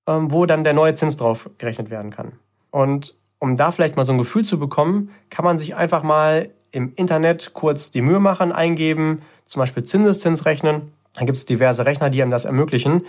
[0.06, 2.32] ähm, wo dann der neue Zins drauf gerechnet werden kann.
[2.70, 6.50] Und um da vielleicht mal so ein Gefühl zu bekommen, kann man sich einfach mal
[6.70, 10.92] im Internet kurz die Mühe machen, eingeben, zum Beispiel Zinseszins rechnen.
[11.14, 13.04] Da gibt es diverse Rechner, die einem das ermöglichen.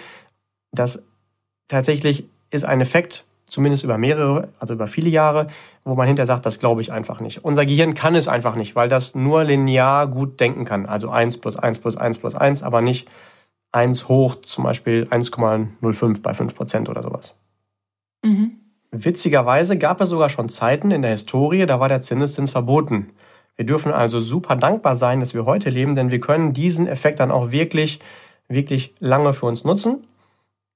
[0.71, 1.03] Das
[1.67, 5.47] tatsächlich ist ein Effekt, zumindest über mehrere, also über viele Jahre,
[5.83, 7.43] wo man hinterher sagt, das glaube ich einfach nicht.
[7.43, 10.85] Unser Gehirn kann es einfach nicht, weil das nur linear gut denken kann.
[10.85, 13.09] Also 1 plus 1 plus 1 plus 1, aber nicht
[13.73, 17.35] 1 hoch zum Beispiel 1,05 bei 5 Prozent oder sowas.
[18.23, 18.60] Mhm.
[18.91, 23.11] Witzigerweise gab es sogar schon Zeiten in der Historie, da war der Zinseszins verboten.
[23.55, 27.19] Wir dürfen also super dankbar sein, dass wir heute leben, denn wir können diesen Effekt
[27.19, 27.99] dann auch wirklich,
[28.49, 30.07] wirklich lange für uns nutzen.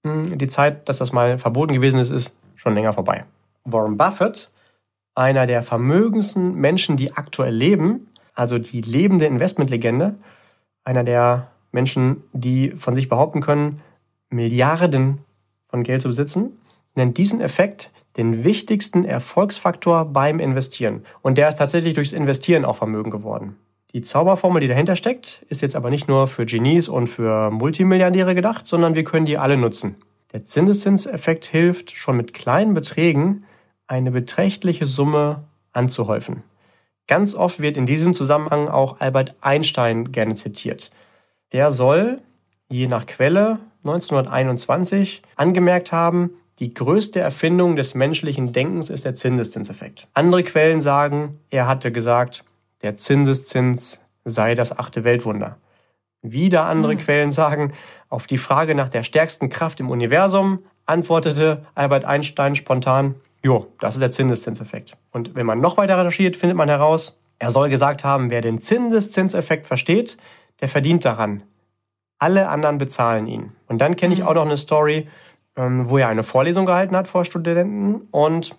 [0.06, 3.26] Hm, die Zeit, dass das mal verboten gewesen ist, ist schon länger vorbei.
[3.66, 4.50] Warren Buffett,
[5.14, 10.16] einer der vermögendsten Menschen, die aktuell leben, also die lebende Investmentlegende,
[10.84, 13.82] einer der Menschen, die von sich behaupten können,
[14.30, 15.20] Milliarden
[15.68, 16.60] von Geld zu besitzen,
[16.96, 21.04] nennt diesen Effekt den wichtigsten Erfolgsfaktor beim Investieren.
[21.22, 23.58] Und der ist tatsächlich durchs Investieren auch Vermögen geworden.
[23.94, 28.36] Die Zauberformel, die dahinter steckt, ist jetzt aber nicht nur für Genies und für Multimilliardäre
[28.36, 29.96] gedacht, sondern wir können die alle nutzen.
[30.34, 33.46] Der Zinseszinseffekt hilft, schon mit kleinen Beträgen
[33.88, 36.44] eine beträchtliche Summe anzuhäufen.
[37.08, 40.90] Ganz oft wird in diesem Zusammenhang auch Albert Einstein gerne zitiert.
[41.54, 42.22] Der soll,
[42.70, 50.08] je nach Quelle, 1921 angemerkt haben, die größte Erfindung des menschlichen Denkens ist der Zinseszinseffekt.
[50.14, 52.46] Andere Quellen sagen, er hatte gesagt,
[52.82, 55.58] der Zinseszins sei das achte Weltwunder.
[56.22, 57.00] Wieder andere mhm.
[57.00, 57.74] Quellen sagen,
[58.10, 63.96] auf die Frage nach der stärksten Kraft im Universum antwortete Albert Einstein spontan, jo, das
[63.96, 64.96] ist der Zinseszinseffekt.
[65.12, 68.60] Und wenn man noch weiter recherchiert, findet man heraus, er soll gesagt haben, wer den
[68.60, 70.18] Zinseszinseffekt versteht,
[70.62, 71.44] der verdient daran.
[72.18, 73.52] Alle anderen bezahlen ihn.
[73.68, 74.28] Und dann kenne ich mhm.
[74.28, 75.08] auch noch eine Story
[75.56, 78.56] wo er eine Vorlesung gehalten hat vor Studenten und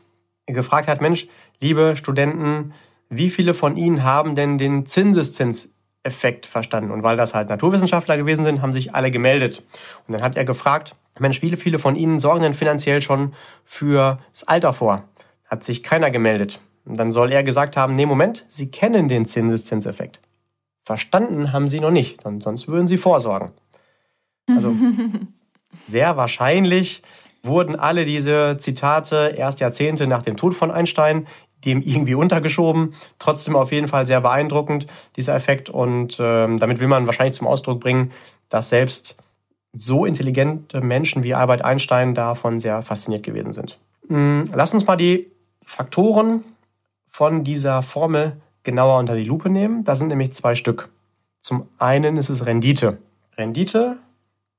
[0.46, 1.28] gefragt hat, Mensch,
[1.60, 2.72] liebe Studenten,
[3.08, 6.90] wie viele von Ihnen haben denn den Zinseszinseffekt verstanden?
[6.90, 9.62] Und weil das halt Naturwissenschaftler gewesen sind, haben sich alle gemeldet.
[10.06, 14.18] Und dann hat er gefragt, Mensch, wie viele von Ihnen sorgen denn finanziell schon fürs
[14.46, 15.04] Alter vor?
[15.44, 16.60] Hat sich keiner gemeldet.
[16.84, 20.20] Und dann soll er gesagt haben, nee, Moment, Sie kennen den Zinseszinseffekt.
[20.84, 23.50] Verstanden haben Sie noch nicht, sonst würden Sie vorsorgen.
[24.48, 24.72] Also
[25.86, 27.02] sehr wahrscheinlich
[27.42, 31.26] wurden alle diese Zitate erst Jahrzehnte nach dem Tod von Einstein
[31.64, 32.94] dem irgendwie untergeschoben.
[33.18, 35.68] Trotzdem auf jeden Fall sehr beeindruckend, dieser Effekt.
[35.70, 38.12] Und ähm, damit will man wahrscheinlich zum Ausdruck bringen,
[38.48, 39.16] dass selbst
[39.72, 43.78] so intelligente Menschen wie Albert Einstein davon sehr fasziniert gewesen sind.
[44.08, 45.30] Hm, lass uns mal die
[45.64, 46.44] Faktoren
[47.08, 49.84] von dieser Formel genauer unter die Lupe nehmen.
[49.84, 50.88] Da sind nämlich zwei Stück.
[51.40, 52.98] Zum einen ist es Rendite.
[53.36, 53.98] Rendite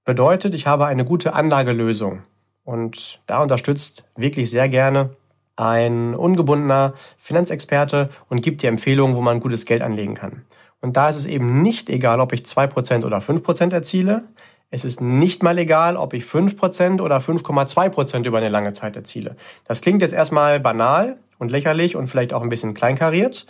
[0.08, 2.24] bedeutet, ich habe eine gute Anlagelösung.
[2.64, 5.12] Und da unterstützt wirklich sehr gerne
[5.58, 10.46] ein ungebundener Finanzexperte und gibt dir Empfehlungen, wo man gutes Geld anlegen kann.
[10.80, 14.24] Und da ist es eben nicht egal, ob ich 2% oder 5% erziele.
[14.70, 19.36] Es ist nicht mal egal, ob ich 5% oder 5,2% über eine lange Zeit erziele.
[19.66, 23.46] Das klingt jetzt erstmal banal und lächerlich und vielleicht auch ein bisschen kleinkariert.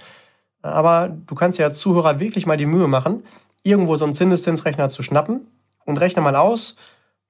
[0.63, 3.23] Aber du kannst ja als Zuhörer wirklich mal die Mühe machen,
[3.61, 5.45] irgendwo so einen Zinseszinsrechner zu schnappen
[5.87, 6.75] und rechne mal aus,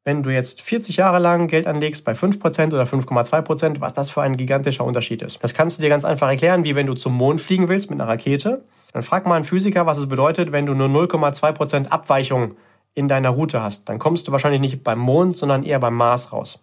[0.04, 4.22] wenn du jetzt 40 Jahre lang Geld anlegst bei 5% oder 5,2%, was das für
[4.22, 5.44] ein gigantischer Unterschied ist.
[5.44, 8.00] Das kannst du dir ganz einfach erklären, wie wenn du zum Mond fliegen willst mit
[8.00, 8.64] einer Rakete.
[8.94, 12.56] Dann frag mal einen Physiker, was es bedeutet, wenn du nur 0,2% Abweichung
[12.96, 13.90] in deiner Route hast.
[13.90, 16.60] Dann kommst du wahrscheinlich nicht beim Mond, sondern eher beim Mars raus.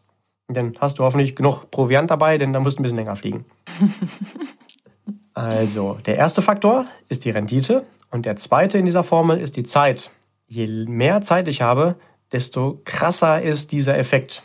[0.48, 3.16] Und dann hast du hoffentlich genug Proviant dabei, denn dann musst du ein bisschen länger
[3.16, 3.44] fliegen.
[5.34, 9.64] also, der erste Faktor ist die Rendite und der zweite in dieser Formel ist die
[9.64, 10.10] Zeit.
[10.54, 11.96] Je mehr Zeit ich habe,
[12.30, 14.44] desto krasser ist dieser Effekt.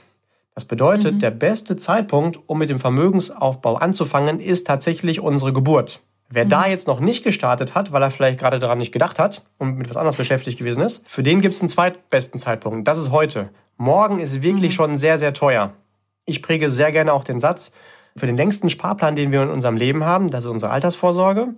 [0.56, 1.19] Das bedeutet, mhm.
[1.19, 6.02] der beste Zeitpunkt, um mit dem Vermögensaufbau anzufangen, ist tatsächlich unsere Geburt.
[6.28, 6.50] Wer mhm.
[6.50, 9.78] da jetzt noch nicht gestartet hat, weil er vielleicht gerade daran nicht gedacht hat und
[9.78, 12.88] mit was anderes beschäftigt gewesen ist, für den gibt es einen zweitbesten Zeitpunkt.
[12.88, 13.50] Das ist heute.
[13.78, 14.76] Morgen ist wirklich mhm.
[14.76, 15.74] schon sehr, sehr teuer.
[16.26, 17.72] Ich präge sehr gerne auch den Satz,
[18.17, 21.54] für den längsten Sparplan, den wir in unserem Leben haben, das ist unsere Altersvorsorge.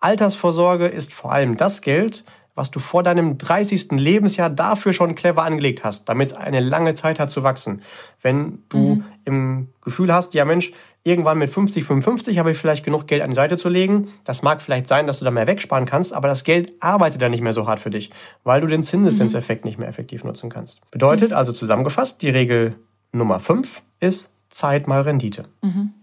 [0.00, 3.92] Altersvorsorge ist vor allem das Geld, was du vor deinem 30.
[3.92, 7.82] Lebensjahr dafür schon clever angelegt hast, damit es eine lange Zeit hat zu wachsen.
[8.20, 9.04] Wenn du mhm.
[9.24, 10.72] im Gefühl hast, ja Mensch,
[11.04, 14.08] irgendwann mit 50, 55 habe ich vielleicht genug Geld an die Seite zu legen.
[14.24, 17.30] Das mag vielleicht sein, dass du da mehr wegsparen kannst, aber das Geld arbeitet dann
[17.30, 18.10] nicht mehr so hart für dich,
[18.44, 19.68] weil du den Zinseszinseffekt mhm.
[19.68, 20.78] nicht mehr effektiv nutzen kannst.
[20.90, 21.36] Bedeutet mhm.
[21.36, 22.76] also zusammengefasst, die Regel
[23.12, 25.44] Nummer 5 ist Zeit mal Rendite.
[25.62, 25.94] Mhm.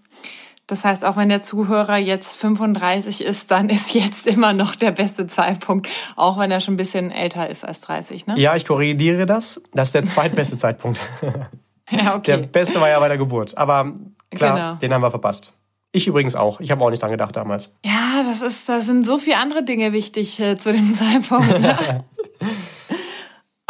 [0.70, 4.92] Das heißt, auch wenn der Zuhörer jetzt 35 ist, dann ist jetzt immer noch der
[4.92, 8.36] beste Zeitpunkt, auch wenn er schon ein bisschen älter ist als 30, ne?
[8.38, 9.60] Ja, ich korrigiere das.
[9.74, 11.00] Das ist der zweitbeste Zeitpunkt.
[11.90, 12.38] ja, okay.
[12.38, 13.58] Der beste war ja bei der Geburt.
[13.58, 13.94] Aber
[14.30, 14.76] klar, genau.
[14.76, 15.54] den haben wir verpasst.
[15.92, 16.60] Ich übrigens auch.
[16.60, 17.74] Ich habe auch nicht dran gedacht damals.
[17.84, 21.60] Ja, das ist, da sind so viele andere Dinge wichtig äh, zu dem Zeitpunkt.
[21.60, 22.06] Ne?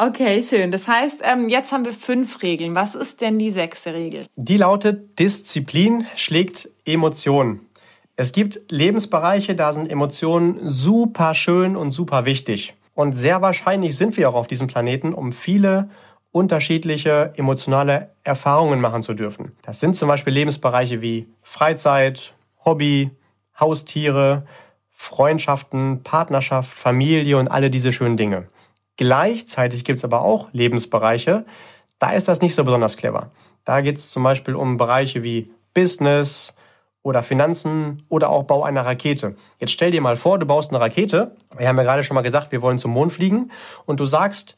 [0.02, 0.72] Okay, schön.
[0.72, 2.74] Das heißt, ähm, jetzt haben wir fünf Regeln.
[2.74, 4.28] Was ist denn die sechste Regel?
[4.38, 7.68] Die lautet, Disziplin schlägt Emotionen.
[8.16, 12.76] Es gibt Lebensbereiche, da sind Emotionen super schön und super wichtig.
[12.94, 15.90] Und sehr wahrscheinlich sind wir auch auf diesem Planeten, um viele
[16.32, 19.52] unterschiedliche emotionale Erfahrungen machen zu dürfen.
[19.64, 22.34] Das sind zum Beispiel Lebensbereiche wie Freizeit,
[22.64, 23.12] Hobby,
[23.60, 24.46] Haustiere,
[24.92, 28.48] Freundschaften, Partnerschaft, Familie und alle diese schönen Dinge.
[29.00, 31.46] Gleichzeitig gibt es aber auch Lebensbereiche,
[32.00, 33.32] da ist das nicht so besonders clever.
[33.64, 36.54] Da geht es zum Beispiel um Bereiche wie Business
[37.02, 39.38] oder Finanzen oder auch Bau einer Rakete.
[39.58, 41.38] Jetzt stell dir mal vor, du baust eine Rakete.
[41.58, 43.52] Wir haben ja gerade schon mal gesagt, wir wollen zum Mond fliegen.
[43.86, 44.58] Und du sagst,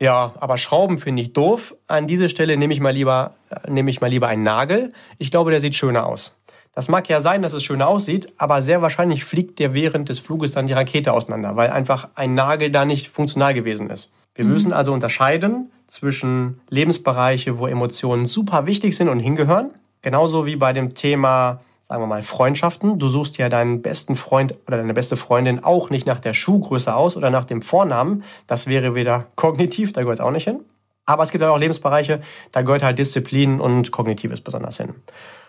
[0.00, 1.74] ja, aber Schrauben finde ich doof.
[1.86, 3.34] An diese Stelle nehme ich mal lieber,
[3.68, 4.94] nehme ich mal lieber einen Nagel.
[5.18, 6.34] Ich glaube, der sieht schöner aus.
[6.74, 10.20] Das mag ja sein, dass es schön aussieht, aber sehr wahrscheinlich fliegt dir während des
[10.20, 14.10] Fluges dann die Rakete auseinander, weil einfach ein Nagel da nicht funktional gewesen ist.
[14.34, 14.52] Wir mhm.
[14.52, 20.72] müssen also unterscheiden zwischen Lebensbereiche, wo Emotionen super wichtig sind und hingehören, genauso wie bei
[20.72, 22.98] dem Thema, sagen wir mal, Freundschaften.
[22.98, 26.94] Du suchst ja deinen besten Freund oder deine beste Freundin auch nicht nach der Schuhgröße
[26.94, 28.24] aus oder nach dem Vornamen.
[28.46, 30.60] Das wäre wieder kognitiv, da gehört es auch nicht hin.
[31.04, 34.94] Aber es gibt dann auch Lebensbereiche, da gehört halt Disziplin und Kognitives besonders hin.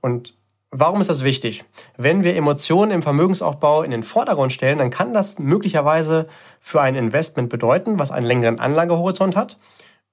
[0.02, 0.34] Und
[0.76, 1.64] Warum ist das wichtig?
[1.98, 6.28] Wenn wir Emotionen im Vermögensaufbau in den Vordergrund stellen, dann kann das möglicherweise
[6.60, 9.60] für ein Investment bedeuten, was einen längeren Anlagehorizont hat.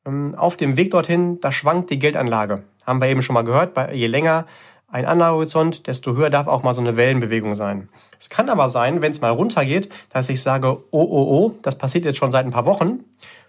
[0.04, 2.64] Ähm, auf dem Weg dorthin, da schwankt die Geldanlage.
[2.84, 4.44] Haben wir eben schon mal gehört, je länger
[4.86, 7.88] ein Anlagehorizont, desto höher darf auch mal so eine Wellenbewegung sein.
[8.18, 11.78] Es kann aber sein, wenn es mal runtergeht, dass ich sage, oh, oh, oh, das
[11.78, 13.04] passiert jetzt schon seit ein paar Wochen.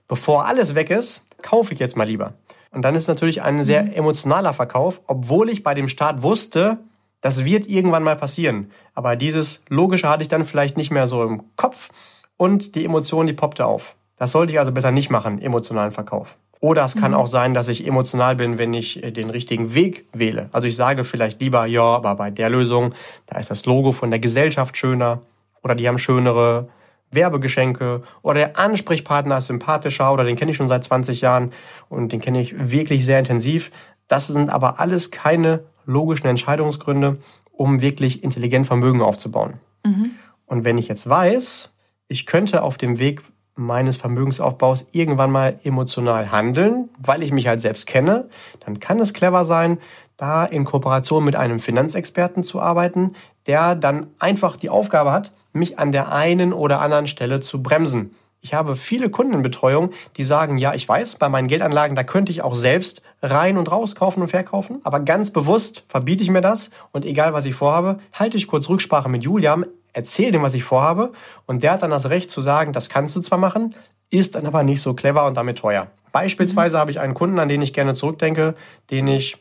[0.08, 2.36] Bevor alles weg ist, kaufe ich jetzt mal lieber.
[2.72, 3.92] Und dann ist es natürlich ein sehr mhm.
[3.92, 6.78] emotionaler Verkauf, obwohl ich bei dem Start wusste,
[7.22, 8.72] das wird irgendwann mal passieren.
[8.94, 11.90] Aber dieses Logische hatte ich dann vielleicht nicht mehr so im Kopf
[12.38, 13.96] und die Emotion, die poppte auf.
[14.18, 16.36] Das sollte ich also besser nicht machen, emotionalen Verkauf.
[16.60, 17.18] Oder es kann mhm.
[17.18, 20.50] auch sein, dass ich emotional bin, wenn ich äh, den richtigen Weg wähle.
[20.52, 22.94] Also ich sage vielleicht lieber, ja, aber bei der Lösung,
[23.26, 25.22] da ist das Logo von der Gesellschaft schöner
[25.64, 26.70] oder die haben schönere
[27.10, 31.52] Werbegeschenke oder der Ansprechpartner ist sympathischer oder den kenne ich schon seit 20 Jahren
[31.90, 33.72] und den kenne ich wirklich sehr intensiv
[34.08, 37.18] Das sind aber alles keine logischen Entscheidungsgründe,
[37.52, 39.56] um wirklich intelligent Vermögen aufzubauen.
[39.86, 40.12] Mhm.
[40.46, 41.72] Und wenn ich jetzt weiß,
[42.08, 43.22] ich könnte auf dem Weg
[43.56, 48.30] meines Vermögensaufbaus irgendwann mal emotional handeln, weil ich mich halt selbst kenne,
[48.66, 49.78] dann kann es clever sein,
[50.18, 53.16] da in Kooperation mit einem Finanzexperten zu arbeiten,
[53.48, 58.16] der dann einfach die Aufgabe hat, mich an der einen oder anderen Stelle zu bremsen.
[58.44, 62.42] Ich habe viele Kundenbetreuung, die sagen, ja, ich weiß, bei meinen Geldanlagen, da könnte ich
[62.42, 64.82] auch selbst rein und raus kaufen und verkaufen.
[64.84, 68.68] Aber ganz bewusst verbiete ich mir das und egal was ich vorhabe, halte ich kurz
[68.68, 71.12] Rücksprache mit Julian, erzähle dem, was ich vorhabe
[71.46, 73.76] und der hat dann das Recht zu sagen, das kannst du zwar machen,
[74.10, 75.88] ist dann aber nicht so clever und damit teuer.
[76.12, 76.80] Beispielsweise mhm.
[76.80, 78.56] habe ich einen Kunden, an den ich gerne zurückdenke,
[78.90, 79.38] den ich,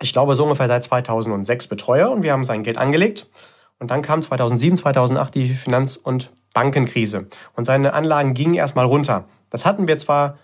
[0.00, 3.28] ich glaube, so ungefähr seit 2006 betreue und wir haben sein Geld angelegt.
[3.78, 7.26] Und dann kam 2007, 2008 die Finanz- und Bankenkrise.
[7.54, 9.24] Und seine Anlagen gingen erstmal runter.
[9.50, 10.38] Das hatten wir zwar,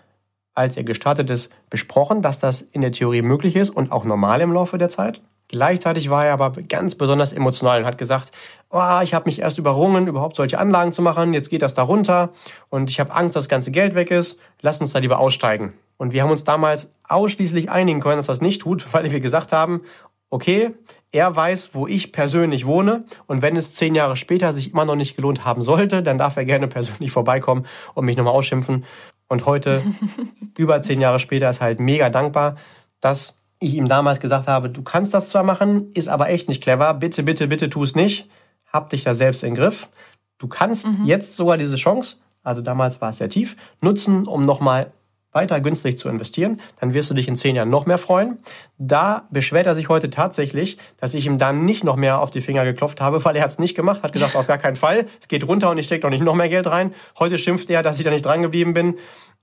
[0.53, 4.41] als er gestartet ist, besprochen, dass das in der Theorie möglich ist und auch normal
[4.41, 5.21] im Laufe der Zeit.
[5.49, 8.31] Gleichzeitig war er aber ganz besonders emotional und hat gesagt,
[8.69, 11.81] oh, ich habe mich erst überrungen, überhaupt solche Anlagen zu machen, jetzt geht das da
[11.81, 12.29] runter
[12.69, 15.73] und ich habe Angst, dass das ganze Geld weg ist, lass uns da lieber aussteigen.
[15.97, 19.51] Und wir haben uns damals ausschließlich einigen können, dass das nicht tut, weil wir gesagt
[19.51, 19.81] haben,
[20.29, 20.75] okay,
[21.11, 24.95] er weiß, wo ich persönlich wohne und wenn es zehn Jahre später sich immer noch
[24.95, 28.85] nicht gelohnt haben sollte, dann darf er gerne persönlich vorbeikommen und mich nochmal ausschimpfen.
[29.27, 29.83] Und heute,
[30.57, 32.55] über zehn Jahre später, ist halt mega dankbar,
[32.99, 36.63] dass ich ihm damals gesagt habe, du kannst das zwar machen, ist aber echt nicht
[36.63, 36.93] clever.
[36.93, 38.29] Bitte, bitte, bitte tu es nicht.
[38.71, 39.89] Hab dich da selbst im Griff.
[40.37, 41.05] Du kannst mhm.
[41.05, 44.93] jetzt sogar diese Chance, also damals war es sehr tief, nutzen, um nochmal
[45.31, 48.39] weiter günstig zu investieren, dann wirst du dich in zehn Jahren noch mehr freuen.
[48.77, 52.41] Da beschwert er sich heute tatsächlich, dass ich ihm dann nicht noch mehr auf die
[52.41, 55.27] Finger geklopft habe, weil er es nicht gemacht, hat gesagt, auf gar keinen Fall, es
[55.27, 56.93] geht runter und ich stecke doch nicht noch mehr Geld rein.
[57.19, 58.95] Heute schimpft er, dass ich da nicht dran geblieben bin,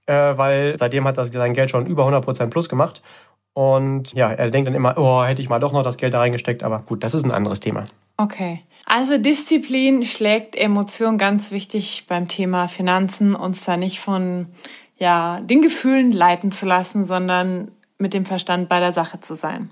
[0.06, 3.02] äh, weil seitdem hat er sein Geld schon über 100% plus gemacht.
[3.52, 6.18] Und ja, er denkt dann immer, oh, hätte ich mal doch noch das Geld da
[6.18, 7.84] reingesteckt, aber gut, das ist ein anderes Thema.
[8.18, 8.62] Okay.
[8.84, 14.46] Also Disziplin schlägt Emotion ganz wichtig beim Thema Finanzen, uns da nicht von
[14.98, 19.70] ja, den Gefühlen leiten zu lassen, sondern mit dem Verstand bei der Sache zu sein.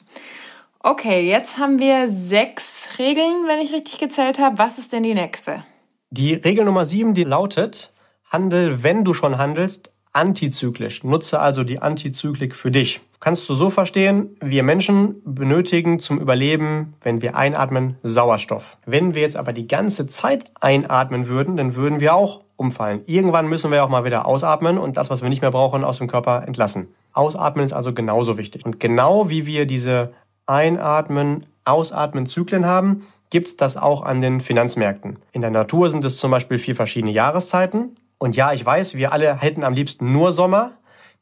[0.81, 4.59] Okay, jetzt haben wir sechs Regeln, wenn ich richtig gezählt habe.
[4.59, 5.65] Was ist denn die nächste?
[6.11, 7.93] Die Regel Nummer sieben, die lautet,
[8.31, 11.05] handel, wenn du schon handelst, antizyklisch.
[11.05, 13.01] Nutze also die Antizyklik für dich.
[13.21, 18.77] Kannst du so verstehen, wir Menschen benötigen zum Überleben, wenn wir einatmen, Sauerstoff.
[18.87, 23.01] Wenn wir jetzt aber die ganze Zeit einatmen würden, dann würden wir auch umfallen.
[23.07, 25.99] Irgendwann müssen wir auch mal wieder ausatmen und das, was wir nicht mehr brauchen, aus
[25.99, 26.89] dem Körper entlassen.
[27.13, 28.65] Ausatmen ist also genauso wichtig.
[28.65, 30.13] Und genau wie wir diese
[30.47, 35.19] Einatmen, Ausatmen Zyklen haben, gibt es das auch an den Finanzmärkten.
[35.33, 37.97] In der Natur sind es zum Beispiel vier verschiedene Jahreszeiten.
[38.19, 40.73] Und ja, ich weiß, wir alle hätten am liebsten nur Sommer.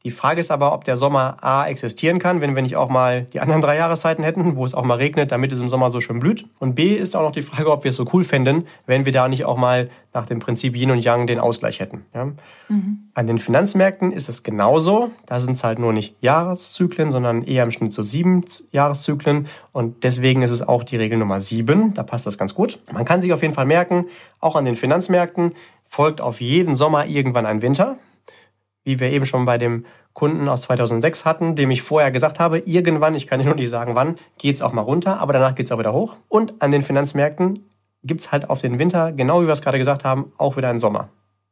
[0.05, 3.21] Die Frage ist aber, ob der Sommer A existieren kann, wenn wir nicht auch mal
[3.31, 6.01] die anderen drei Jahreszeiten hätten, wo es auch mal regnet, damit es im Sommer so
[6.01, 6.45] schön blüht.
[6.59, 9.13] Und B ist auch noch die Frage, ob wir es so cool fänden, wenn wir
[9.13, 12.03] da nicht auch mal nach dem Prinzip Yin und Yang den Ausgleich hätten.
[12.13, 12.25] Ja?
[12.67, 13.11] Mhm.
[13.13, 15.11] An den Finanzmärkten ist es genauso.
[15.25, 19.47] Da sind es halt nur nicht Jahreszyklen, sondern eher im Schnitt so sieben Jahreszyklen.
[19.71, 21.93] Und deswegen ist es auch die Regel Nummer sieben.
[21.93, 22.79] Da passt das ganz gut.
[22.91, 24.07] Man kann sich auf jeden Fall merken,
[24.41, 25.53] auch an den Finanzmärkten
[25.93, 27.97] folgt auf jeden Sommer irgendwann ein Winter
[28.83, 32.59] wie wir eben schon bei dem Kunden aus 2006 hatten, dem ich vorher gesagt habe,
[32.59, 35.71] irgendwann, ich kann dir nur nicht sagen wann, geht's auch mal runter, aber danach geht's
[35.71, 36.17] auch wieder hoch.
[36.27, 37.65] Und an den Finanzmärkten
[38.03, 40.79] gibt's halt auf den Winter, genau wie wir es gerade gesagt haben, auch wieder einen
[40.79, 41.09] Sommer.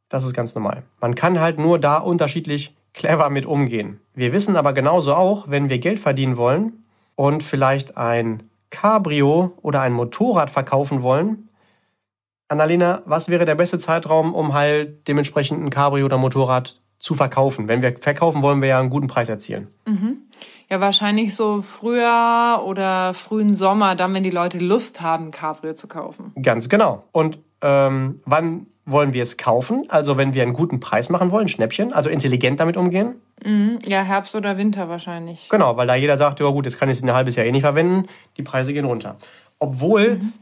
[0.10, 0.84] Das ist ganz normal.
[1.00, 4.02] Man kann halt nur da unterschiedlich clever mit umgehen.
[4.14, 6.84] Wir wissen aber genauso auch, wenn wir Geld verdienen wollen
[7.16, 11.48] und vielleicht ein Cabrio oder ein Motorrad verkaufen wollen,
[12.52, 17.68] Annalena, was wäre der beste Zeitraum, um halt dementsprechend ein Cabrio oder Motorrad zu verkaufen.
[17.68, 19.70] Wenn wir verkaufen, wollen wir ja einen guten Preis erzielen.
[19.86, 20.18] Mhm.
[20.70, 25.88] Ja, wahrscheinlich so früher oder frühen Sommer, dann, wenn die Leute Lust haben, Cabrio zu
[25.88, 26.34] kaufen.
[26.42, 27.04] Ganz genau.
[27.12, 29.86] Und ähm, wann wollen wir es kaufen?
[29.90, 33.16] Also wenn wir einen guten Preis machen wollen, Schnäppchen, also intelligent damit umgehen?
[33.44, 33.80] Mhm.
[33.86, 35.50] Ja, Herbst oder Winter wahrscheinlich.
[35.50, 37.52] Genau, weil da jeder sagt, ja gut, jetzt kann ich es ein halbes Jahr eh
[37.52, 39.18] nicht verwenden, die Preise gehen runter.
[39.60, 40.34] Obwohl mhm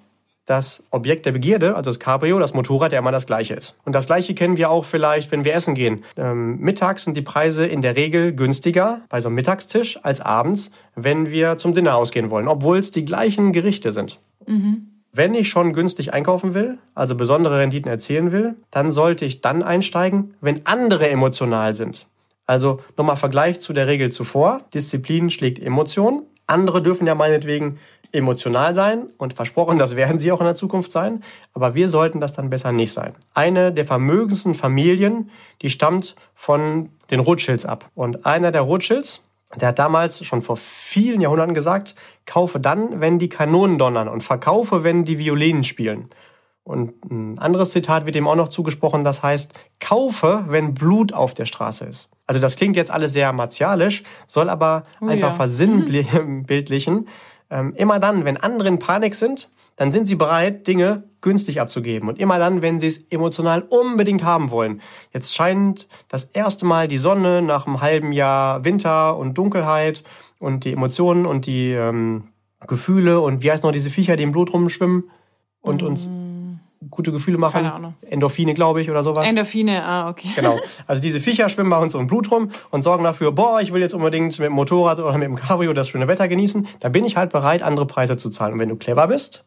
[0.50, 3.76] das Objekt der Begierde, also das Cabrio, das Motorrad, ja immer das gleiche ist.
[3.86, 6.04] Und das gleiche kennen wir auch vielleicht, wenn wir essen gehen.
[6.18, 10.72] Ähm, mittags sind die Preise in der Regel günstiger bei so einem Mittagstisch als abends,
[10.96, 14.20] wenn wir zum Dinner ausgehen wollen, obwohl es die gleichen Gerichte sind.
[14.48, 14.88] Mhm.
[15.14, 19.62] Wenn ich schon günstig einkaufen will, also besondere Renditen erzielen will, dann sollte ich dann
[19.62, 22.08] einsteigen, wenn andere emotional sind.
[22.48, 24.62] Also nochmal Vergleich zu der Regel zuvor.
[24.74, 26.24] Disziplin schlägt Emotion.
[26.48, 27.78] Andere dürfen ja meinetwegen
[28.12, 32.20] emotional sein und versprochen, das werden sie auch in der Zukunft sein, aber wir sollten
[32.20, 33.14] das dann besser nicht sein.
[33.34, 35.30] Eine der vermögendsten Familien,
[35.62, 37.90] die stammt von den Rothschilds ab.
[37.96, 39.24] Und einer der Rothschilds,
[39.56, 41.96] Der hat damals schon vor vielen Jahrhunderten gesagt,
[42.28, 46.12] kaufe dann, wenn die Kanonen donnern und verkaufe, wenn die Violinen spielen.
[46.64, 51.34] Und ein anderes Zitat wird ihm auch noch zugesprochen, das heißt, kaufe, wenn Blut auf
[51.34, 52.10] der Straße ist.
[52.28, 55.34] Also das klingt jetzt alles sehr martialisch, soll aber oh, einfach ja.
[55.34, 57.08] versinnbildlichen.
[57.50, 62.10] Ähm, immer dann, wenn andere in Panik sind, dann sind sie bereit, Dinge günstig abzugeben.
[62.10, 64.82] Und immer dann, wenn sie es emotional unbedingt haben wollen.
[65.14, 70.04] Jetzt scheint das erste Mal die Sonne nach einem halben Jahr Winter und Dunkelheit
[70.38, 72.30] und die Emotionen und die ähm,
[72.68, 75.10] Gefühle und wie heißt noch diese Viecher, die im Blut rumschwimmen
[75.62, 76.10] und uns.
[77.00, 77.54] Gute Gefühle machen.
[77.54, 77.94] Keine Ahnung.
[78.02, 79.26] Endorphine, glaube ich, oder sowas.
[79.26, 80.28] Endorphine, ah, okay.
[80.36, 80.60] Genau.
[80.86, 83.82] Also diese Viecher schwimmen bei uns im Blut rum und sorgen dafür, boah, ich will
[83.82, 86.68] jetzt unbedingt mit dem Motorrad oder mit dem Cabrio das schöne Wetter genießen.
[86.82, 88.54] Da bin ich halt bereit, andere Preise zu zahlen.
[88.54, 89.46] Und wenn du clever bist,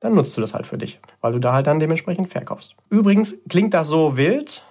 [0.00, 2.74] dann nutzt du das halt für dich, weil du da halt dann dementsprechend verkaufst.
[2.88, 4.64] Übrigens klingt das so wild,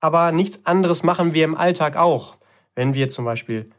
[0.00, 2.36] aber nichts anderes machen wir im Alltag auch.
[2.74, 3.70] Wenn wir zum Beispiel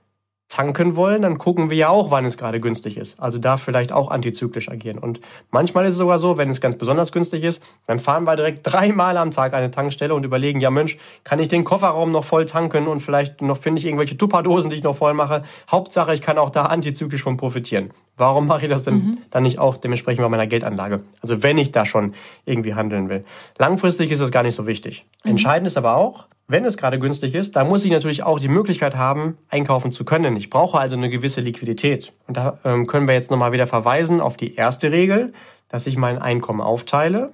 [0.51, 3.19] tanken wollen, dann gucken wir ja auch, wann es gerade günstig ist.
[3.19, 4.97] Also da vielleicht auch antizyklisch agieren.
[4.97, 8.35] Und manchmal ist es sogar so, wenn es ganz besonders günstig ist, dann fahren wir
[8.35, 12.25] direkt dreimal am Tag eine Tankstelle und überlegen, ja Mensch, kann ich den Kofferraum noch
[12.25, 15.43] voll tanken und vielleicht noch finde ich irgendwelche Tupperdosen, die ich noch voll mache.
[15.69, 17.91] Hauptsache, ich kann auch da antizyklisch von profitieren.
[18.18, 19.18] Warum mache ich das denn mhm.
[19.32, 21.01] dann nicht auch dementsprechend bei meiner Geldanlage?
[21.22, 22.14] Also wenn ich da schon
[22.45, 23.26] irgendwie handeln will.
[23.57, 25.05] Langfristig ist es gar nicht so wichtig.
[25.24, 25.32] Mhm.
[25.32, 28.49] Entscheidend ist aber auch, wenn es gerade günstig ist, dann muss ich natürlich auch die
[28.49, 30.36] Möglichkeit haben, einkaufen zu können.
[30.36, 32.12] Ich brauche also eine gewisse Liquidität.
[32.28, 35.32] Und da ähm, können wir jetzt nochmal wieder verweisen auf die erste Regel,
[35.70, 37.32] dass ich mein Einkommen aufteile.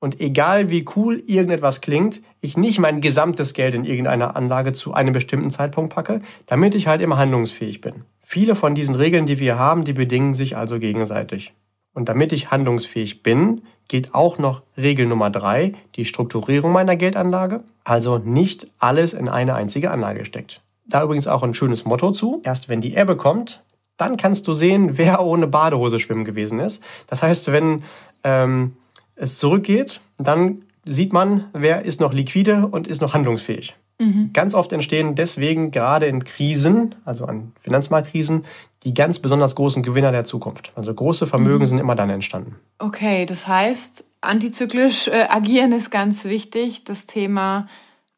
[0.00, 4.94] Und egal wie cool irgendetwas klingt, ich nicht mein gesamtes Geld in irgendeine Anlage zu
[4.94, 8.04] einem bestimmten Zeitpunkt packe, damit ich halt immer handlungsfähig bin.
[8.32, 11.52] Viele von diesen Regeln, die wir haben, die bedingen sich also gegenseitig.
[11.92, 17.64] Und damit ich handlungsfähig bin, gilt auch noch Regel Nummer drei, die Strukturierung meiner Geldanlage.
[17.82, 20.60] Also nicht alles in eine einzige Anlage steckt.
[20.86, 22.40] Da übrigens auch ein schönes Motto zu.
[22.44, 23.64] Erst wenn die Ebbe kommt,
[23.96, 26.80] dann kannst du sehen, wer ohne Badehose schwimmen gewesen ist.
[27.08, 27.82] Das heißt, wenn
[28.22, 28.76] ähm,
[29.16, 33.74] es zurückgeht, dann sieht man, wer ist noch liquide und ist noch handlungsfähig.
[34.00, 34.30] Mhm.
[34.32, 38.46] Ganz oft entstehen deswegen gerade in Krisen, also an Finanzmarktkrisen,
[38.82, 40.72] die ganz besonders großen Gewinner der Zukunft.
[40.74, 41.66] Also große Vermögen mhm.
[41.68, 42.56] sind immer dann entstanden.
[42.78, 46.84] Okay, das heißt, antizyklisch äh, agieren ist ganz wichtig.
[46.84, 47.68] Das Thema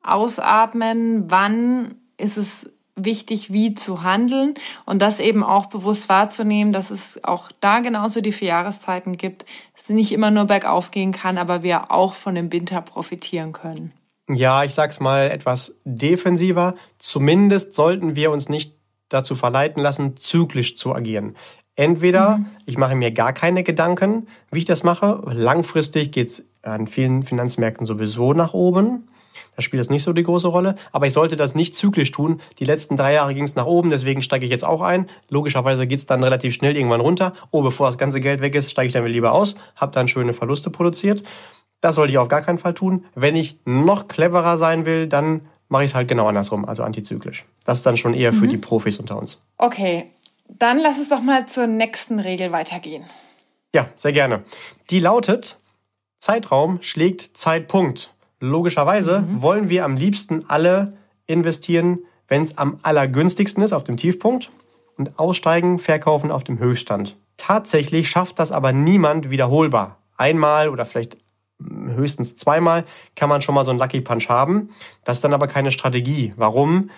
[0.04, 4.54] Ausatmen, wann ist es wichtig, wie zu handeln
[4.84, 9.46] und das eben auch bewusst wahrzunehmen, dass es auch da genauso die vier Jahreszeiten gibt,
[9.74, 13.52] dass es nicht immer nur bergauf gehen kann, aber wir auch von dem Winter profitieren
[13.52, 13.92] können
[14.34, 16.74] ja, ich sag's mal etwas defensiver.
[16.98, 18.74] Zumindest sollten wir uns nicht
[19.08, 21.36] dazu verleiten lassen, zyklisch zu agieren.
[21.74, 22.46] Entweder mhm.
[22.66, 25.22] ich mache mir gar keine Gedanken, wie ich das mache.
[25.26, 29.08] Langfristig geht's an vielen Finanzmärkten sowieso nach oben.
[29.56, 30.76] Da spielt das nicht so die große Rolle.
[30.92, 32.40] Aber ich sollte das nicht zyklisch tun.
[32.58, 35.08] Die letzten drei Jahre ging es nach oben, deswegen steige ich jetzt auch ein.
[35.28, 37.34] Logischerweise geht's dann relativ schnell irgendwann runter.
[37.50, 40.32] Oh, bevor das ganze Geld weg ist, steige ich dann lieber aus, habe dann schöne
[40.32, 41.22] Verluste produziert.
[41.82, 43.04] Das sollte ich auf gar keinen Fall tun.
[43.14, 47.44] Wenn ich noch cleverer sein will, dann mache ich es halt genau andersrum, also antizyklisch.
[47.64, 48.50] Das ist dann schon eher für mhm.
[48.50, 49.42] die Profis unter uns.
[49.58, 50.10] Okay,
[50.48, 53.04] dann lass uns doch mal zur nächsten Regel weitergehen.
[53.74, 54.44] Ja, sehr gerne.
[54.90, 55.58] Die lautet,
[56.18, 58.14] Zeitraum schlägt Zeitpunkt.
[58.38, 59.42] Logischerweise mhm.
[59.42, 60.92] wollen wir am liebsten alle
[61.26, 64.52] investieren, wenn es am allergünstigsten ist, auf dem Tiefpunkt,
[64.96, 67.16] und aussteigen, verkaufen auf dem Höchststand.
[67.38, 69.98] Tatsächlich schafft das aber niemand wiederholbar.
[70.16, 71.16] Einmal oder vielleicht
[71.94, 72.84] höchstens zweimal
[73.16, 74.70] kann man schon mal so einen Lucky Punch haben.
[75.04, 76.32] Das ist dann aber keine Strategie.
[76.36, 76.90] Warum?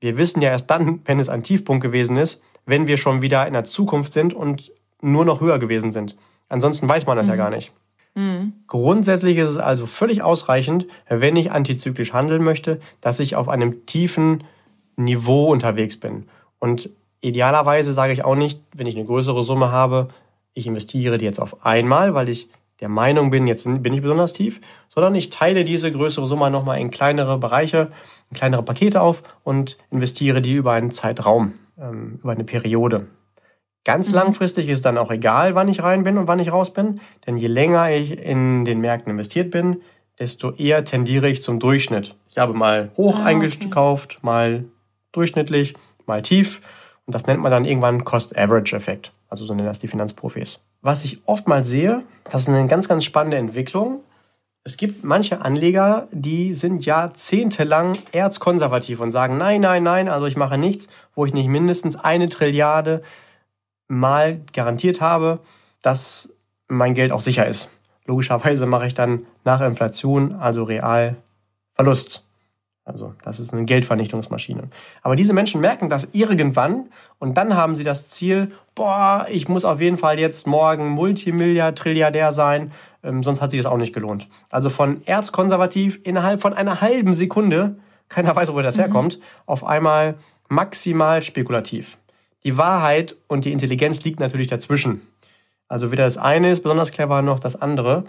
[0.00, 3.46] Wir wissen ja erst dann, wenn es ein Tiefpunkt gewesen ist, wenn wir schon wieder
[3.46, 6.16] in der Zukunft sind und nur noch höher gewesen sind.
[6.48, 7.30] Ansonsten weiß man das mhm.
[7.30, 7.72] ja gar nicht.
[8.14, 8.52] Mhm.
[8.66, 13.86] Grundsätzlich ist es also völlig ausreichend, wenn ich antizyklisch handeln möchte, dass ich auf einem
[13.86, 14.44] tiefen
[14.96, 16.26] Niveau unterwegs bin.
[16.58, 16.90] Und
[17.20, 20.08] idealerweise sage ich auch nicht, wenn ich eine größere Summe habe,
[20.54, 22.48] ich investiere die jetzt auf einmal, weil ich
[22.82, 26.80] der Meinung bin, jetzt bin ich besonders tief, sondern ich teile diese größere Summe nochmal
[26.80, 27.92] in kleinere Bereiche,
[28.28, 33.06] in kleinere Pakete auf und investiere die über einen Zeitraum, ähm, über eine Periode.
[33.84, 34.14] Ganz mhm.
[34.14, 37.36] langfristig ist dann auch egal, wann ich rein bin und wann ich raus bin, denn
[37.36, 39.80] je länger ich in den Märkten investiert bin,
[40.18, 42.16] desto eher tendiere ich zum Durchschnitt.
[42.28, 44.26] Ich habe mal hoch ah, eingekauft, okay.
[44.26, 44.64] mal
[45.12, 45.74] durchschnittlich,
[46.06, 46.60] mal tief
[47.06, 49.12] und das nennt man dann irgendwann Cost-Average-Effekt.
[49.28, 50.58] Also so nennen das die Finanzprofis.
[50.82, 54.00] Was ich oftmals sehe, das ist eine ganz, ganz spannende Entwicklung.
[54.64, 60.36] Es gibt manche Anleger, die sind jahrzehntelang erzkonservativ und sagen, nein, nein, nein, also ich
[60.36, 63.02] mache nichts, wo ich nicht mindestens eine Trilliarde
[63.88, 65.40] mal garantiert habe,
[65.82, 66.32] dass
[66.68, 67.70] mein Geld auch sicher ist.
[68.04, 71.16] Logischerweise mache ich dann nach Inflation, also real,
[71.74, 72.24] Verlust.
[72.84, 74.68] Also das ist eine Geldvernichtungsmaschine.
[75.02, 76.88] Aber diese Menschen merken das irgendwann
[77.20, 81.78] und dann haben sie das Ziel, boah, ich muss auf jeden Fall jetzt morgen Multimilliard,
[81.78, 82.72] Trilliardär sein,
[83.04, 84.28] ähm, sonst hat sich das auch nicht gelohnt.
[84.50, 87.76] Also von erzkonservativ innerhalb von einer halben Sekunde,
[88.08, 88.80] keiner weiß, wo das mhm.
[88.80, 90.16] herkommt, auf einmal
[90.48, 91.98] maximal spekulativ.
[92.44, 95.02] Die Wahrheit und die Intelligenz liegt natürlich dazwischen.
[95.68, 98.04] Also weder das eine ist besonders clever noch das andere.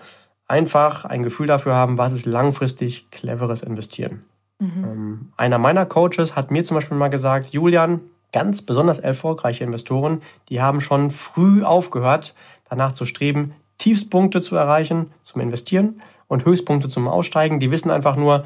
[0.47, 4.25] Einfach ein Gefühl dafür haben, was ist langfristig cleveres Investieren.
[4.59, 4.83] Mhm.
[4.83, 8.01] Ähm, einer meiner Coaches hat mir zum Beispiel mal gesagt, Julian,
[8.31, 12.35] ganz besonders erfolgreiche Investoren, die haben schon früh aufgehört,
[12.69, 17.59] danach zu streben, Tiefspunkte zu erreichen zum Investieren und Höchstpunkte zum Aussteigen.
[17.59, 18.43] Die wissen einfach nur,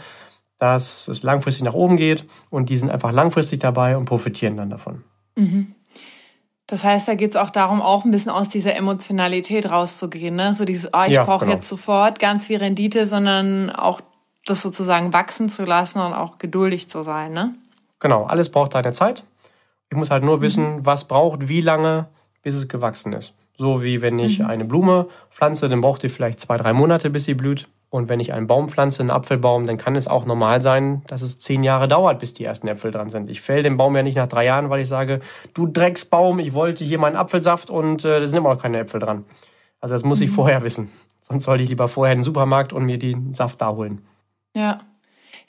[0.60, 4.70] dass es langfristig nach oben geht und die sind einfach langfristig dabei und profitieren dann
[4.70, 5.04] davon.
[5.36, 5.76] Mhm.
[6.66, 10.36] Das heißt, da geht es auch darum, auch ein bisschen aus dieser Emotionalität rauszugehen.
[10.36, 10.54] Ne?
[10.54, 11.56] So dieses, oh, ich ja, brauche genau.
[11.56, 14.02] jetzt sofort ganz viel Rendite, sondern auch
[14.50, 17.54] das sozusagen wachsen zu lassen und auch geduldig zu sein, ne?
[18.00, 19.24] Genau, alles braucht seine Zeit.
[19.90, 20.86] Ich muss halt nur wissen, mhm.
[20.86, 22.08] was braucht wie lange,
[22.44, 23.34] bis es gewachsen ist.
[23.56, 24.46] So wie wenn ich mhm.
[24.46, 27.68] eine Blume pflanze, dann braucht die vielleicht zwei, drei Monate, bis sie blüht.
[27.90, 31.22] Und wenn ich einen Baum pflanze, einen Apfelbaum, dann kann es auch normal sein, dass
[31.22, 33.30] es zehn Jahre dauert, bis die ersten Äpfel dran sind.
[33.30, 35.22] Ich fäll den Baum ja nicht nach drei Jahren, weil ich sage,
[35.54, 39.00] du Drecksbaum, ich wollte hier meinen Apfelsaft und äh, da sind immer noch keine Äpfel
[39.00, 39.24] dran.
[39.80, 40.26] Also das muss mhm.
[40.26, 40.92] ich vorher wissen.
[41.22, 44.06] Sonst sollte ich lieber vorher in den Supermarkt und mir den Saft da holen.
[44.58, 44.80] Ja.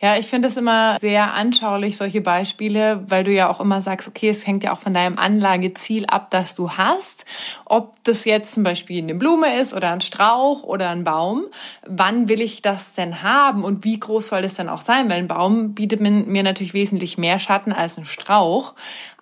[0.00, 4.06] Ja, ich finde es immer sehr anschaulich, solche Beispiele, weil du ja auch immer sagst,
[4.06, 7.24] okay, es hängt ja auch von deinem Anlageziel ab, das du hast.
[7.64, 11.46] Ob das jetzt zum Beispiel eine Blume ist oder ein Strauch oder ein Baum.
[11.84, 15.10] Wann will ich das denn haben und wie groß soll das denn auch sein?
[15.10, 18.74] Weil ein Baum bietet mir natürlich wesentlich mehr Schatten als ein Strauch.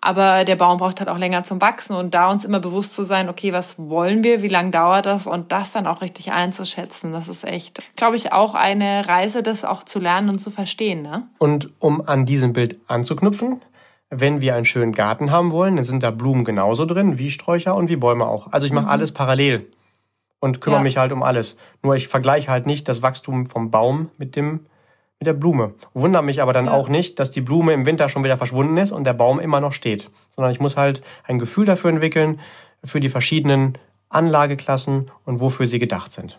[0.07, 3.03] Aber der Baum braucht halt auch länger zum Wachsen und da uns immer bewusst zu
[3.03, 7.13] sein, okay, was wollen wir, wie lange dauert das und das dann auch richtig einzuschätzen,
[7.13, 11.03] das ist echt, glaube ich, auch eine Reise, das auch zu lernen und zu verstehen.
[11.03, 11.27] Ne?
[11.39, 13.61] Und um an diesem Bild anzuknüpfen,
[14.09, 17.75] wenn wir einen schönen Garten haben wollen, dann sind da Blumen genauso drin wie Sträucher
[17.75, 18.53] und wie Bäume auch.
[18.53, 18.93] Also ich mache mhm.
[18.93, 19.73] alles parallel
[20.39, 20.85] und kümmere ja.
[20.85, 21.57] mich halt um alles.
[21.83, 24.67] Nur ich vergleiche halt nicht das Wachstum vom Baum mit dem
[25.21, 25.75] mit der Blume.
[25.95, 26.73] Wundere mich aber dann ja.
[26.73, 29.61] auch nicht, dass die Blume im Winter schon wieder verschwunden ist und der Baum immer
[29.61, 30.11] noch steht.
[30.29, 32.41] Sondern ich muss halt ein Gefühl dafür entwickeln,
[32.85, 36.39] für die verschiedenen Anlageklassen und wofür sie gedacht sind.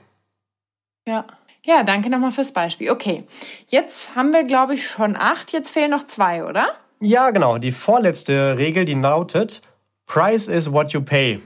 [1.07, 1.25] Ja.
[1.65, 2.89] Ja, danke nochmal fürs Beispiel.
[2.91, 3.25] Okay,
[3.67, 5.51] jetzt haben wir, glaube ich, schon acht.
[5.51, 6.71] Jetzt fehlen noch zwei, oder?
[7.01, 7.57] Ja, genau.
[7.57, 9.61] Die vorletzte Regel, die lautet,
[10.05, 11.41] Price is what you pay.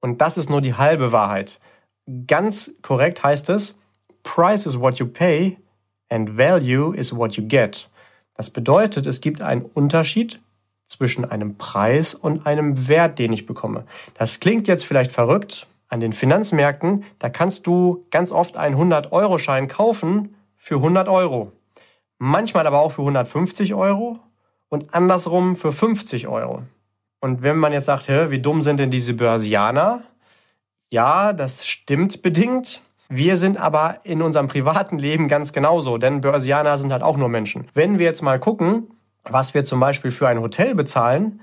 [0.00, 1.58] Und das ist nur die halbe Wahrheit.
[2.28, 3.76] Ganz korrekt heißt es,
[4.22, 5.58] Price is what you pay
[6.08, 7.88] and value is what you get.
[8.34, 10.40] Das bedeutet, es gibt einen Unterschied
[10.86, 13.84] zwischen einem Preis und einem Wert, den ich bekomme.
[14.14, 15.66] Das klingt jetzt vielleicht verrückt.
[15.88, 21.52] An den Finanzmärkten, da kannst du ganz oft einen 100-Euro-Schein kaufen für 100 Euro.
[22.18, 24.18] Manchmal aber auch für 150 Euro
[24.68, 26.62] und andersrum für 50 Euro.
[27.20, 30.02] Und wenn man jetzt sagt, wie dumm sind denn diese Börsianer?
[30.90, 32.80] Ja, das stimmt bedingt.
[33.08, 37.28] Wir sind aber in unserem privaten Leben ganz genauso, denn Börsianer sind halt auch nur
[37.28, 37.68] Menschen.
[37.74, 38.88] Wenn wir jetzt mal gucken,
[39.22, 41.40] was wir zum Beispiel für ein Hotel bezahlen,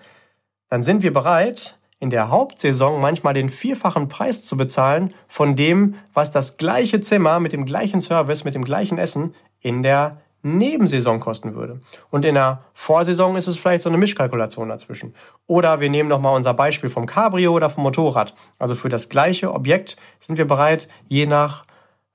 [0.70, 5.95] dann sind wir bereit, in der Hauptsaison manchmal den vierfachen Preis zu bezahlen von dem,
[6.14, 11.22] was das gleiche Zimmer mit dem gleichen Service, mit dem gleichen Essen in der Nebensaison
[11.22, 11.80] kosten würde.
[12.12, 15.16] Und in der Vorsaison ist es vielleicht so eine Mischkalkulation dazwischen.
[15.48, 18.36] Oder wir nehmen nochmal unser Beispiel vom Cabrio oder vom Motorrad.
[18.60, 21.66] Also für das gleiche Objekt sind wir bereit, je nach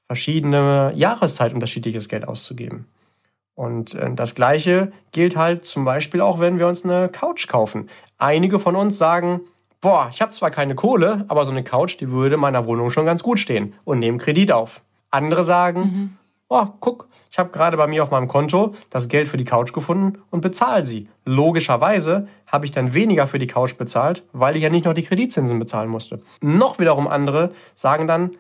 [0.07, 2.87] verschiedene Jahreszeit unterschiedliches Geld auszugeben.
[3.55, 7.89] Und äh, das Gleiche gilt halt zum Beispiel auch, wenn wir uns eine Couch kaufen.
[8.19, 9.41] Einige von uns sagen,
[9.81, 12.91] boah, ich habe zwar keine Kohle, aber so eine Couch, die würde in meiner Wohnung
[12.91, 14.83] schon ganz gut stehen und nehmen Kredit auf.
[15.11, 16.19] Andere sagen, mhm
[16.49, 19.73] oh, guck, ich habe gerade bei mir auf meinem Konto das Geld für die Couch
[19.73, 21.09] gefunden und bezahle sie.
[21.25, 25.03] Logischerweise habe ich dann weniger für die Couch bezahlt, weil ich ja nicht noch die
[25.03, 26.21] Kreditzinsen bezahlen musste.
[26.41, 28.37] Noch wiederum andere sagen dann,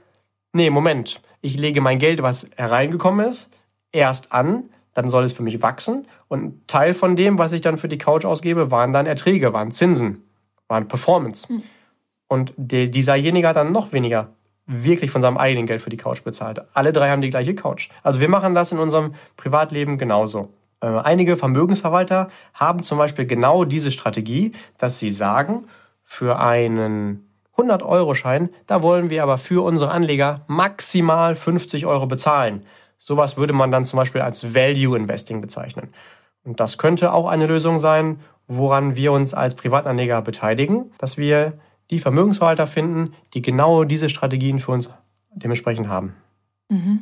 [0.53, 3.51] nee, Moment, ich lege mein Geld, was hereingekommen ist,
[3.93, 4.64] erst an,
[4.95, 7.99] dann soll es für mich wachsen und Teil von dem, was ich dann für die
[7.99, 10.24] Couch ausgebe, waren dann Erträge, waren Zinsen,
[10.66, 11.49] waren Performance.
[11.49, 11.62] Hm.
[12.26, 14.32] Und dieserjenige hat dann noch weniger
[14.68, 16.60] wirklich von seinem eigenen Geld für die Couch bezahlt.
[16.74, 17.88] Alle drei haben die gleiche Couch.
[18.02, 20.50] Also wir machen das in unserem Privatleben genauso.
[20.80, 25.66] Äh, einige Vermögensverwalter haben zum Beispiel genau diese Strategie, dass sie sagen,
[26.04, 32.64] für einen 100-Euro-Schein, da wollen wir aber für unsere Anleger maximal 50 Euro bezahlen.
[32.98, 35.88] Sowas würde man dann zum Beispiel als Value Investing bezeichnen.
[36.44, 41.58] Und das könnte auch eine Lösung sein, woran wir uns als Privatanleger beteiligen, dass wir
[41.91, 44.91] die Vermögensverwalter finden, die genau diese Strategien für uns
[45.34, 46.14] dementsprechend haben.
[46.68, 47.01] Mhm.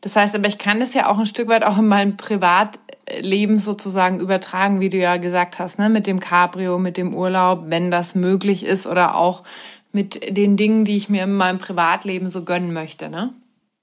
[0.00, 2.78] Das heißt aber, ich kann das ja auch ein Stück weit auch in mein Privat
[3.20, 5.88] Lebens sozusagen übertragen, wie du ja gesagt hast, ne?
[5.88, 9.44] mit dem Cabrio, mit dem Urlaub, wenn das möglich ist oder auch
[9.92, 13.08] mit den Dingen, die ich mir in meinem Privatleben so gönnen möchte.
[13.08, 13.32] Ne?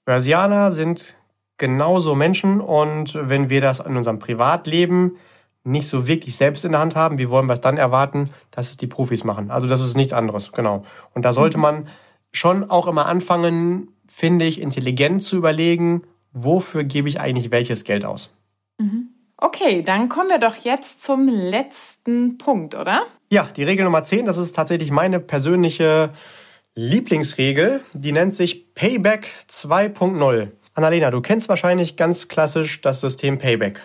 [0.04, 1.16] Börsianer sind
[1.58, 5.16] genauso Menschen und wenn wir das in unserem Privatleben
[5.66, 8.70] nicht so wirklich selbst in der Hand haben, wie wollen wir es dann erwarten, dass
[8.70, 9.50] es die Profis machen?
[9.50, 10.84] Also das ist nichts anderes, genau.
[11.14, 11.62] Und da sollte mhm.
[11.62, 11.88] man
[12.32, 16.02] schon auch immer anfangen, finde ich, intelligent zu überlegen,
[16.32, 18.30] wofür gebe ich eigentlich welches Geld aus.
[18.78, 19.08] Mhm.
[19.38, 23.02] Okay, dann kommen wir doch jetzt zum letzten Punkt, oder?
[23.30, 26.10] Ja, die Regel Nummer 10, das ist tatsächlich meine persönliche
[26.74, 27.82] Lieblingsregel.
[27.92, 30.48] Die nennt sich Payback 2.0.
[30.74, 33.82] Annalena, du kennst wahrscheinlich ganz klassisch das System Payback.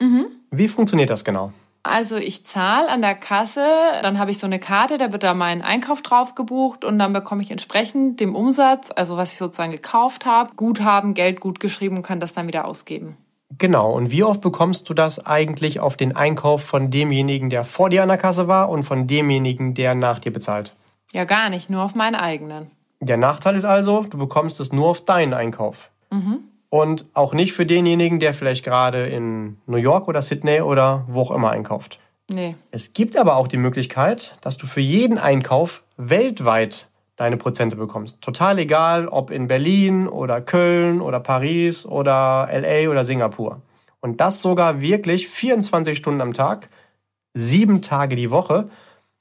[0.00, 0.26] Mhm.
[0.50, 1.52] Wie funktioniert das genau?
[1.82, 3.64] Also ich zahle an der Kasse,
[4.02, 7.12] dann habe ich so eine Karte, da wird da mein Einkauf drauf gebucht und dann
[7.12, 11.98] bekomme ich entsprechend dem Umsatz, also was ich sozusagen gekauft habe, Guthaben, Geld gut geschrieben
[11.98, 13.16] und kann das dann wieder ausgeben.
[13.56, 17.88] Genau, und wie oft bekommst du das eigentlich auf den Einkauf von demjenigen, der vor
[17.88, 20.74] dir an der Kasse war und von demjenigen, der nach dir bezahlt?
[21.12, 22.72] Ja, gar nicht, nur auf meinen eigenen.
[22.98, 25.90] Der Nachteil ist also, du bekommst es nur auf deinen Einkauf.
[26.10, 26.40] Mhm.
[26.68, 31.22] Und auch nicht für denjenigen, der vielleicht gerade in New York oder Sydney oder wo
[31.22, 32.00] auch immer einkauft.
[32.28, 32.56] Nee.
[32.70, 38.20] Es gibt aber auch die Möglichkeit, dass du für jeden Einkauf weltweit deine Prozente bekommst.
[38.20, 43.62] Total egal, ob in Berlin oder Köln oder Paris oder LA oder Singapur.
[44.00, 46.68] Und das sogar wirklich 24 Stunden am Tag,
[47.32, 48.68] sieben Tage die Woche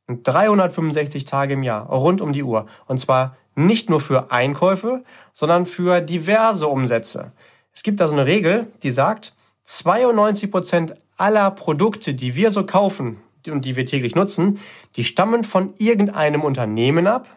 [0.07, 2.67] und 365 Tage im Jahr, rund um die Uhr.
[2.87, 5.03] Und zwar nicht nur für Einkäufe,
[5.33, 7.31] sondern für diverse Umsätze.
[7.73, 9.33] Es gibt da so eine Regel, die sagt,
[9.65, 14.59] 92 Prozent aller Produkte, die wir so kaufen und die wir täglich nutzen,
[14.95, 17.27] die stammen von irgendeinem Unternehmen ab,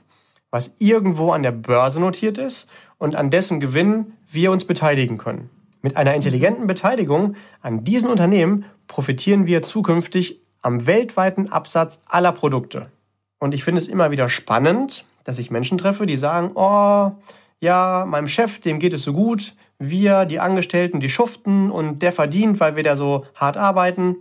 [0.51, 5.51] was irgendwo an der Börse notiert ist und an dessen Gewinn wir uns beteiligen können.
[5.83, 12.91] Mit einer intelligenten Beteiligung an diesen Unternehmen profitieren wir zukünftig am weltweiten Absatz aller Produkte.
[13.39, 17.12] Und ich finde es immer wieder spannend, dass ich Menschen treffe, die sagen, oh,
[17.61, 22.12] ja, meinem Chef, dem geht es so gut, wir, die Angestellten, die schuften und der
[22.12, 24.16] verdient, weil wir da so hart arbeiten.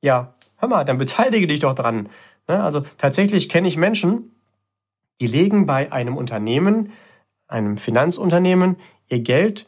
[0.00, 2.08] Ja, hör mal, dann beteilige dich doch dran.
[2.48, 2.62] Ne?
[2.62, 4.34] Also tatsächlich kenne ich Menschen,
[5.20, 6.92] die legen bei einem Unternehmen,
[7.48, 8.76] einem Finanzunternehmen,
[9.10, 9.66] ihr Geld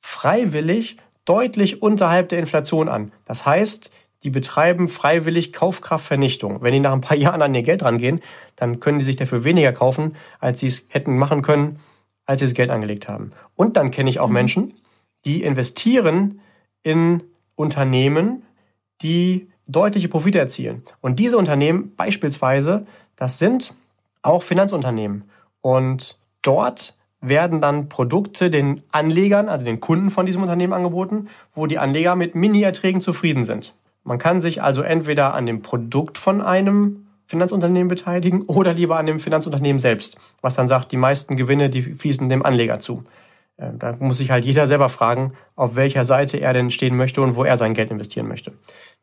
[0.00, 3.10] freiwillig deutlich unterhalb der Inflation an.
[3.24, 3.90] Das heißt,
[4.22, 6.62] die betreiben freiwillig Kaufkraftvernichtung.
[6.62, 8.20] Wenn die nach ein paar Jahren an ihr Geld rangehen,
[8.56, 11.80] dann können die sich dafür weniger kaufen, als sie es hätten machen können,
[12.26, 13.32] als sie das Geld angelegt haben.
[13.56, 14.34] Und dann kenne ich auch mhm.
[14.34, 14.74] Menschen,
[15.24, 16.40] die investieren
[16.82, 17.22] in
[17.56, 18.42] Unternehmen,
[19.02, 20.82] die deutliche Profite erzielen.
[21.00, 23.74] Und diese Unternehmen beispielsweise, das sind
[24.22, 25.24] auch Finanzunternehmen.
[25.60, 31.66] Und dort werden dann Produkte den Anlegern, also den Kunden von diesem Unternehmen angeboten, wo
[31.66, 33.74] die Anleger mit Mini-Erträgen zufrieden sind.
[34.04, 39.06] Man kann sich also entweder an dem Produkt von einem Finanzunternehmen beteiligen oder lieber an
[39.06, 43.04] dem Finanzunternehmen selbst, was dann sagt, die meisten Gewinne, die fließen dem Anleger zu.
[43.56, 47.22] Äh, da muss sich halt jeder selber fragen, auf welcher Seite er denn stehen möchte
[47.22, 48.52] und wo er sein Geld investieren möchte.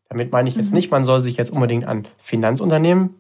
[0.10, 0.78] Damit meine ich jetzt mhm.
[0.78, 3.16] nicht, man soll sich jetzt unbedingt an Finanzunternehmen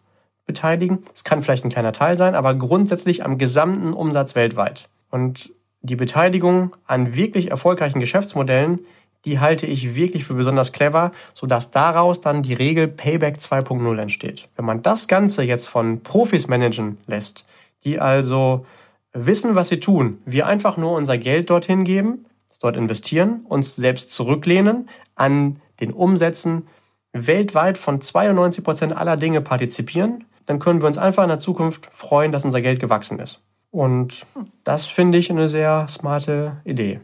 [0.45, 1.03] beteiligen.
[1.13, 4.89] Es kann vielleicht ein kleiner Teil sein, aber grundsätzlich am gesamten Umsatz weltweit.
[5.09, 8.79] Und die Beteiligung an wirklich erfolgreichen Geschäftsmodellen
[9.27, 14.47] die halte ich wirklich für besonders clever, sodass daraus dann die Regel Payback 2.0 entsteht.
[14.55, 17.45] Wenn man das Ganze jetzt von Profis managen lässt,
[17.83, 18.65] die also
[19.11, 22.25] wissen, was sie tun, wir einfach nur unser Geld dorthin geben,
[22.61, 26.67] dort investieren, uns selbst zurücklehnen, an den Umsätzen
[27.11, 31.85] weltweit von 92 Prozent aller Dinge partizipieren, dann können wir uns einfach in der Zukunft
[31.91, 33.41] freuen, dass unser Geld gewachsen ist.
[33.71, 34.25] Und
[34.63, 37.01] das finde ich eine sehr smarte Idee.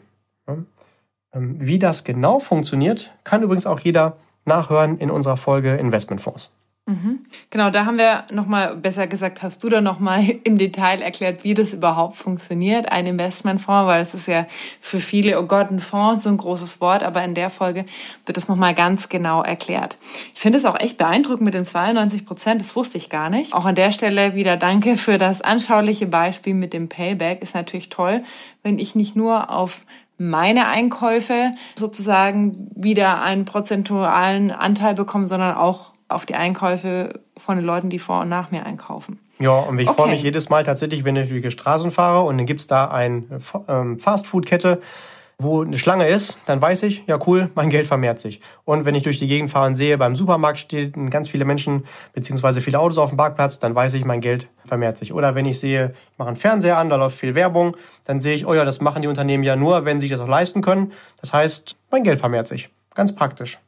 [1.34, 6.52] Ähm, wie das genau funktioniert, kann übrigens auch jeder nachhören in unserer Folge Investmentfonds.
[6.86, 7.26] Mhm.
[7.50, 11.54] Genau, da haben wir nochmal, besser gesagt, hast du da nochmal im Detail erklärt, wie
[11.54, 14.48] das überhaupt funktioniert, ein Investmentfonds, weil es ist ja
[14.82, 17.86] für viele, oh Gott, ein Fonds, so ein großes Wort, aber in der Folge
[18.26, 19.98] wird das nochmal ganz genau erklärt.
[20.36, 23.54] Ich finde es auch echt beeindruckend mit den 92 Prozent, das wusste ich gar nicht.
[23.54, 27.42] Auch an der Stelle wieder danke für das anschauliche Beispiel mit dem Payback.
[27.42, 28.24] Ist natürlich toll,
[28.62, 29.86] wenn ich nicht nur auf
[30.30, 37.66] meine Einkäufe sozusagen wieder einen prozentualen Anteil bekommen, sondern auch auf die Einkäufe von den
[37.66, 39.20] Leuten, die vor und nach mir einkaufen.
[39.40, 40.02] Ja, und ich okay.
[40.02, 42.68] freue mich jedes Mal tatsächlich, wenn ich durch die Straßen fahre und dann gibt es
[42.68, 43.24] da eine
[43.68, 44.82] ähm, Fastfood-Kette,
[45.44, 48.42] wo eine Schlange ist, dann weiß ich, ja cool, mein Geld vermehrt sich.
[48.66, 51.86] Und wenn ich durch die Gegend fahre und sehe, beim Supermarkt stehen ganz viele Menschen
[52.14, 55.14] beziehungsweise viele Autos auf dem Parkplatz, dann weiß ich, mein Geld vermehrt sich.
[55.14, 58.36] Oder wenn ich sehe, ich mache einen Fernseher an, da läuft viel Werbung, dann sehe
[58.36, 60.92] ich, oh ja, das machen die Unternehmen ja nur, wenn sie das auch leisten können.
[61.22, 62.70] Das heißt, mein Geld vermehrt sich.
[62.96, 63.60] ganz praktisch.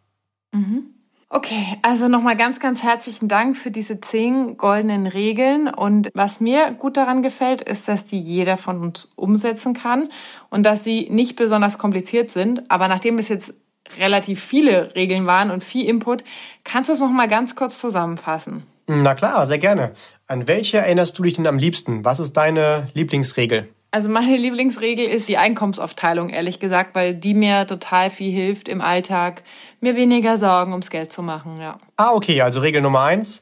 [0.51, 0.94] Mhm.
[1.29, 5.67] Okay, also nochmal ganz, ganz herzlichen Dank für diese zehn goldenen Regeln.
[5.67, 10.07] Und was mir gut daran gefällt, ist, dass die jeder von uns umsetzen kann
[10.49, 12.69] und dass sie nicht besonders kompliziert sind.
[12.69, 13.53] Aber nachdem es jetzt
[13.97, 16.23] relativ viele Regeln waren und viel Input,
[16.63, 18.63] kannst du es nochmal ganz kurz zusammenfassen?
[18.87, 19.93] Na klar, sehr gerne.
[20.27, 22.05] An welche erinnerst du dich denn am liebsten?
[22.05, 23.69] Was ist deine Lieblingsregel?
[23.95, 28.81] Also meine Lieblingsregel ist die Einkommensaufteilung, ehrlich gesagt, weil die mir total viel hilft im
[28.81, 29.43] Alltag,
[29.79, 31.77] mir weniger Sorgen ums Geld zu machen, ja.
[31.95, 33.41] Ah, okay, also Regel Nummer eins.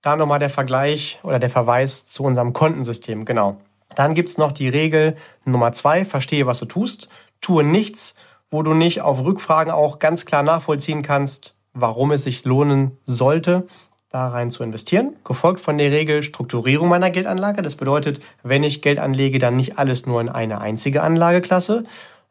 [0.00, 3.58] Da nochmal der Vergleich oder der Verweis zu unserem Kontensystem, genau.
[3.94, 5.14] Dann gibt's noch die Regel
[5.44, 7.10] Nummer zwei, verstehe, was du tust,
[7.42, 8.14] tue nichts,
[8.50, 13.66] wo du nicht auf Rückfragen auch ganz klar nachvollziehen kannst, warum es sich lohnen sollte
[14.12, 15.16] da rein zu investieren.
[15.24, 17.62] Gefolgt von der Regel Strukturierung meiner Geldanlage.
[17.62, 21.84] Das bedeutet, wenn ich Geld anlege, dann nicht alles nur in eine einzige Anlageklasse,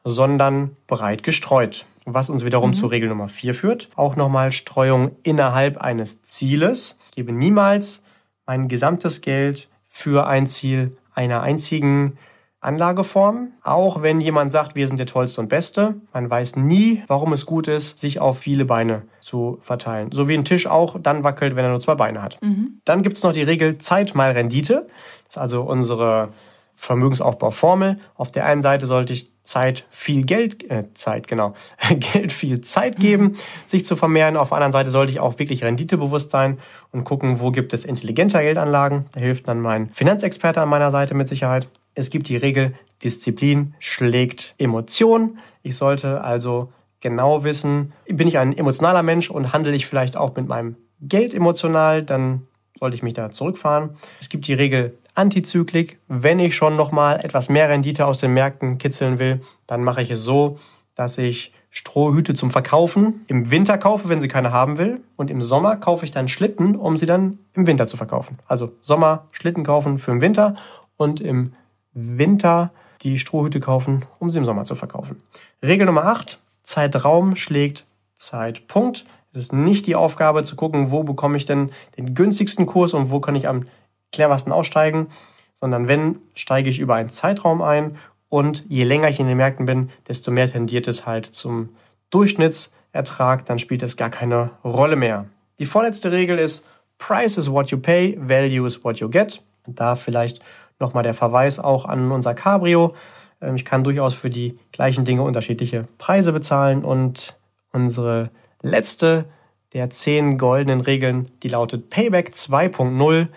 [0.04, 1.86] sondern breit gestreut.
[2.06, 2.76] Was uns wiederum mhm.
[2.76, 3.90] zur Regel Nummer vier führt.
[3.96, 6.98] Auch nochmal Streuung innerhalb eines Zieles.
[7.10, 8.04] Ich gebe niemals
[8.46, 12.18] mein gesamtes Geld für ein Ziel einer einzigen
[12.62, 13.50] Anlageform.
[13.64, 17.46] Auch wenn jemand sagt, wir sind der Tollste und Beste, man weiß nie, warum es
[17.46, 20.12] gut ist, sich auf viele Beine zu verteilen.
[20.12, 22.38] So wie ein Tisch auch dann wackelt, wenn er nur zwei Beine hat.
[22.42, 22.80] Mhm.
[22.86, 24.88] Dann gibt es noch die Regel Zeit mal Rendite.
[25.26, 26.30] Das ist also unsere
[26.76, 28.00] Vermögensaufbauformel.
[28.16, 31.54] Auf der einen Seite sollte ich Zeit viel Geld, äh, Zeit, genau,
[32.14, 33.36] Geld viel Zeit geben, mhm.
[33.66, 34.38] sich zu vermehren.
[34.38, 36.60] Auf der anderen Seite sollte ich auch wirklich renditebewusst sein
[36.92, 39.06] und gucken, wo gibt es intelligenter Geldanlagen.
[39.14, 41.68] Da hilft dann mein Finanzexperte an meiner Seite mit Sicherheit.
[41.96, 42.74] Es gibt die Regel,
[43.04, 45.40] Disziplin schlägt Emotion.
[45.64, 46.72] Ich sollte also
[47.02, 51.34] genau wissen, bin ich ein emotionaler Mensch und handle ich vielleicht auch mit meinem Geld
[51.34, 52.48] emotional, dann
[52.80, 53.98] sollte ich mich da zurückfahren.
[54.20, 56.00] Es gibt die Regel Antizyklik.
[56.08, 60.12] Wenn ich schon nochmal etwas mehr Rendite aus den Märkten kitzeln will, dann mache ich
[60.12, 60.60] es so,
[60.96, 65.02] dass ich Strohhüte zum Verkaufen im Winter kaufe, wenn sie keine haben will.
[65.16, 68.40] Und im Sommer kaufe ich dann Schlitten, um sie dann im Winter zu verkaufen.
[68.46, 70.56] Also Sommer Schlitten kaufen für den Winter
[70.98, 71.54] und im
[71.94, 72.72] Winter
[73.02, 75.22] die Strohhüte kaufen, um sie im Sommer zu verkaufen.
[75.64, 76.40] Regel Nummer 8.
[76.64, 77.86] Zeitraum schlägt
[78.16, 79.06] Zeitpunkt.
[79.34, 83.10] Es ist nicht die Aufgabe zu gucken, wo bekomme ich denn den günstigsten Kurs und
[83.10, 83.66] wo kann ich am
[84.12, 85.08] cleversten aussteigen,
[85.56, 87.98] sondern wenn, steige ich über einen Zeitraum ein
[88.30, 91.70] und je länger ich in den Märkten bin, desto mehr tendiert es halt zum
[92.10, 95.26] Durchschnittsertrag, dann spielt es gar keine Rolle mehr.
[95.60, 96.66] Die vorletzte Regel ist,
[96.98, 99.42] Price is what you pay, Value is what you get.
[99.66, 100.42] Da vielleicht
[100.82, 102.96] Nochmal der Verweis auch an unser Cabrio.
[103.42, 107.38] Ähm, ich kann durchaus für die gleichen Dinge unterschiedliche Preise bezahlen und
[107.72, 109.26] unsere letzte
[109.74, 113.28] der zehn goldenen Regeln, die lautet Payback 2.0,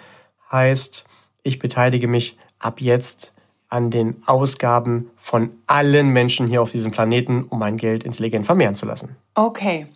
[0.51, 1.05] heißt,
[1.45, 3.33] ich beteilige mich ab jetzt
[3.69, 8.75] an den Ausgaben von allen Menschen hier auf diesem Planeten, um mein Geld intelligent vermehren
[8.75, 9.17] zu lassen.
[9.35, 9.87] Okay.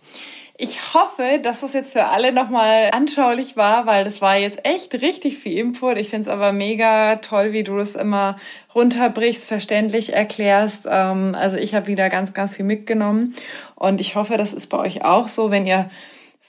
[0.61, 4.93] Ich hoffe, dass das jetzt für alle nochmal anschaulich war, weil das war jetzt echt
[4.95, 5.97] richtig viel Input.
[5.97, 8.35] Ich finde es aber mega toll, wie du das immer
[8.75, 10.85] runterbrichst, verständlich erklärst.
[10.85, 13.35] Ähm, also ich habe wieder ganz, ganz viel mitgenommen
[13.75, 15.89] und ich hoffe, das ist bei euch auch so, wenn ihr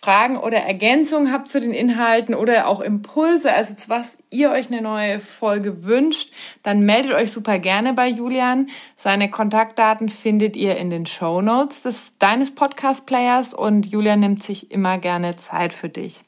[0.03, 4.68] Fragen oder Ergänzungen habt zu den Inhalten oder auch Impulse, also zu was ihr euch
[4.68, 6.32] eine neue Folge wünscht,
[6.62, 8.68] dann meldet euch super gerne bei Julian.
[8.96, 14.42] Seine Kontaktdaten findet ihr in den Show Notes des deines Podcast Players und Julian nimmt
[14.42, 16.20] sich immer gerne Zeit für dich.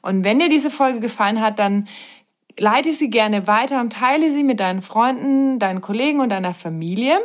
[0.00, 1.88] Und wenn dir diese Folge gefallen hat, dann
[2.58, 7.18] leite sie gerne weiter und teile sie mit deinen Freunden, deinen Kollegen und deiner Familie.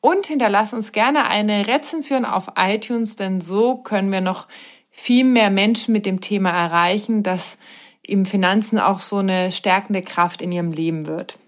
[0.00, 4.46] Und hinterlass uns gerne eine Rezension auf iTunes, denn so können wir noch
[4.96, 7.58] viel mehr Menschen mit dem Thema erreichen, dass
[8.02, 11.38] eben Finanzen auch so eine stärkende Kraft in ihrem Leben wird.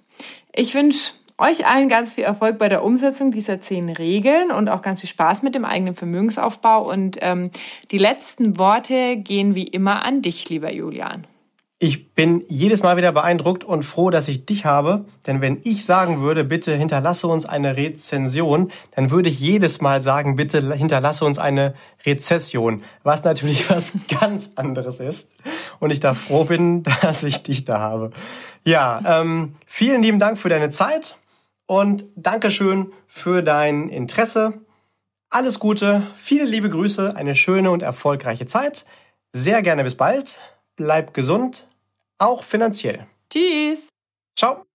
[0.55, 4.83] Ich wünsche euch allen ganz viel Erfolg bei der Umsetzung dieser zehn Regeln und auch
[4.83, 6.91] ganz viel Spaß mit dem eigenen Vermögensaufbau.
[6.91, 7.51] Und ähm,
[7.91, 11.27] die letzten Worte gehen wie immer an dich, lieber Julian.
[11.81, 15.85] Ich bin jedes Mal wieder beeindruckt und froh, dass ich dich habe, denn wenn ich
[15.85, 21.25] sagen würde, bitte hinterlasse uns eine Rezension, dann würde ich jedes Mal sagen, bitte hinterlasse
[21.25, 21.75] uns eine
[22.05, 25.31] Rezession, was natürlich was ganz anderes ist.
[25.79, 28.11] Und ich da froh bin, dass ich dich da habe.
[28.65, 31.17] Ja, ähm, vielen lieben Dank für deine Zeit
[31.67, 34.55] und Dankeschön für dein Interesse.
[35.31, 38.85] Alles Gute, viele liebe Grüße, eine schöne und erfolgreiche Zeit.
[39.33, 40.41] Sehr gerne bis bald.
[40.75, 41.68] Bleib gesund,
[42.19, 43.07] auch finanziell.
[43.31, 43.89] Tschüss.
[44.37, 44.68] Ciao.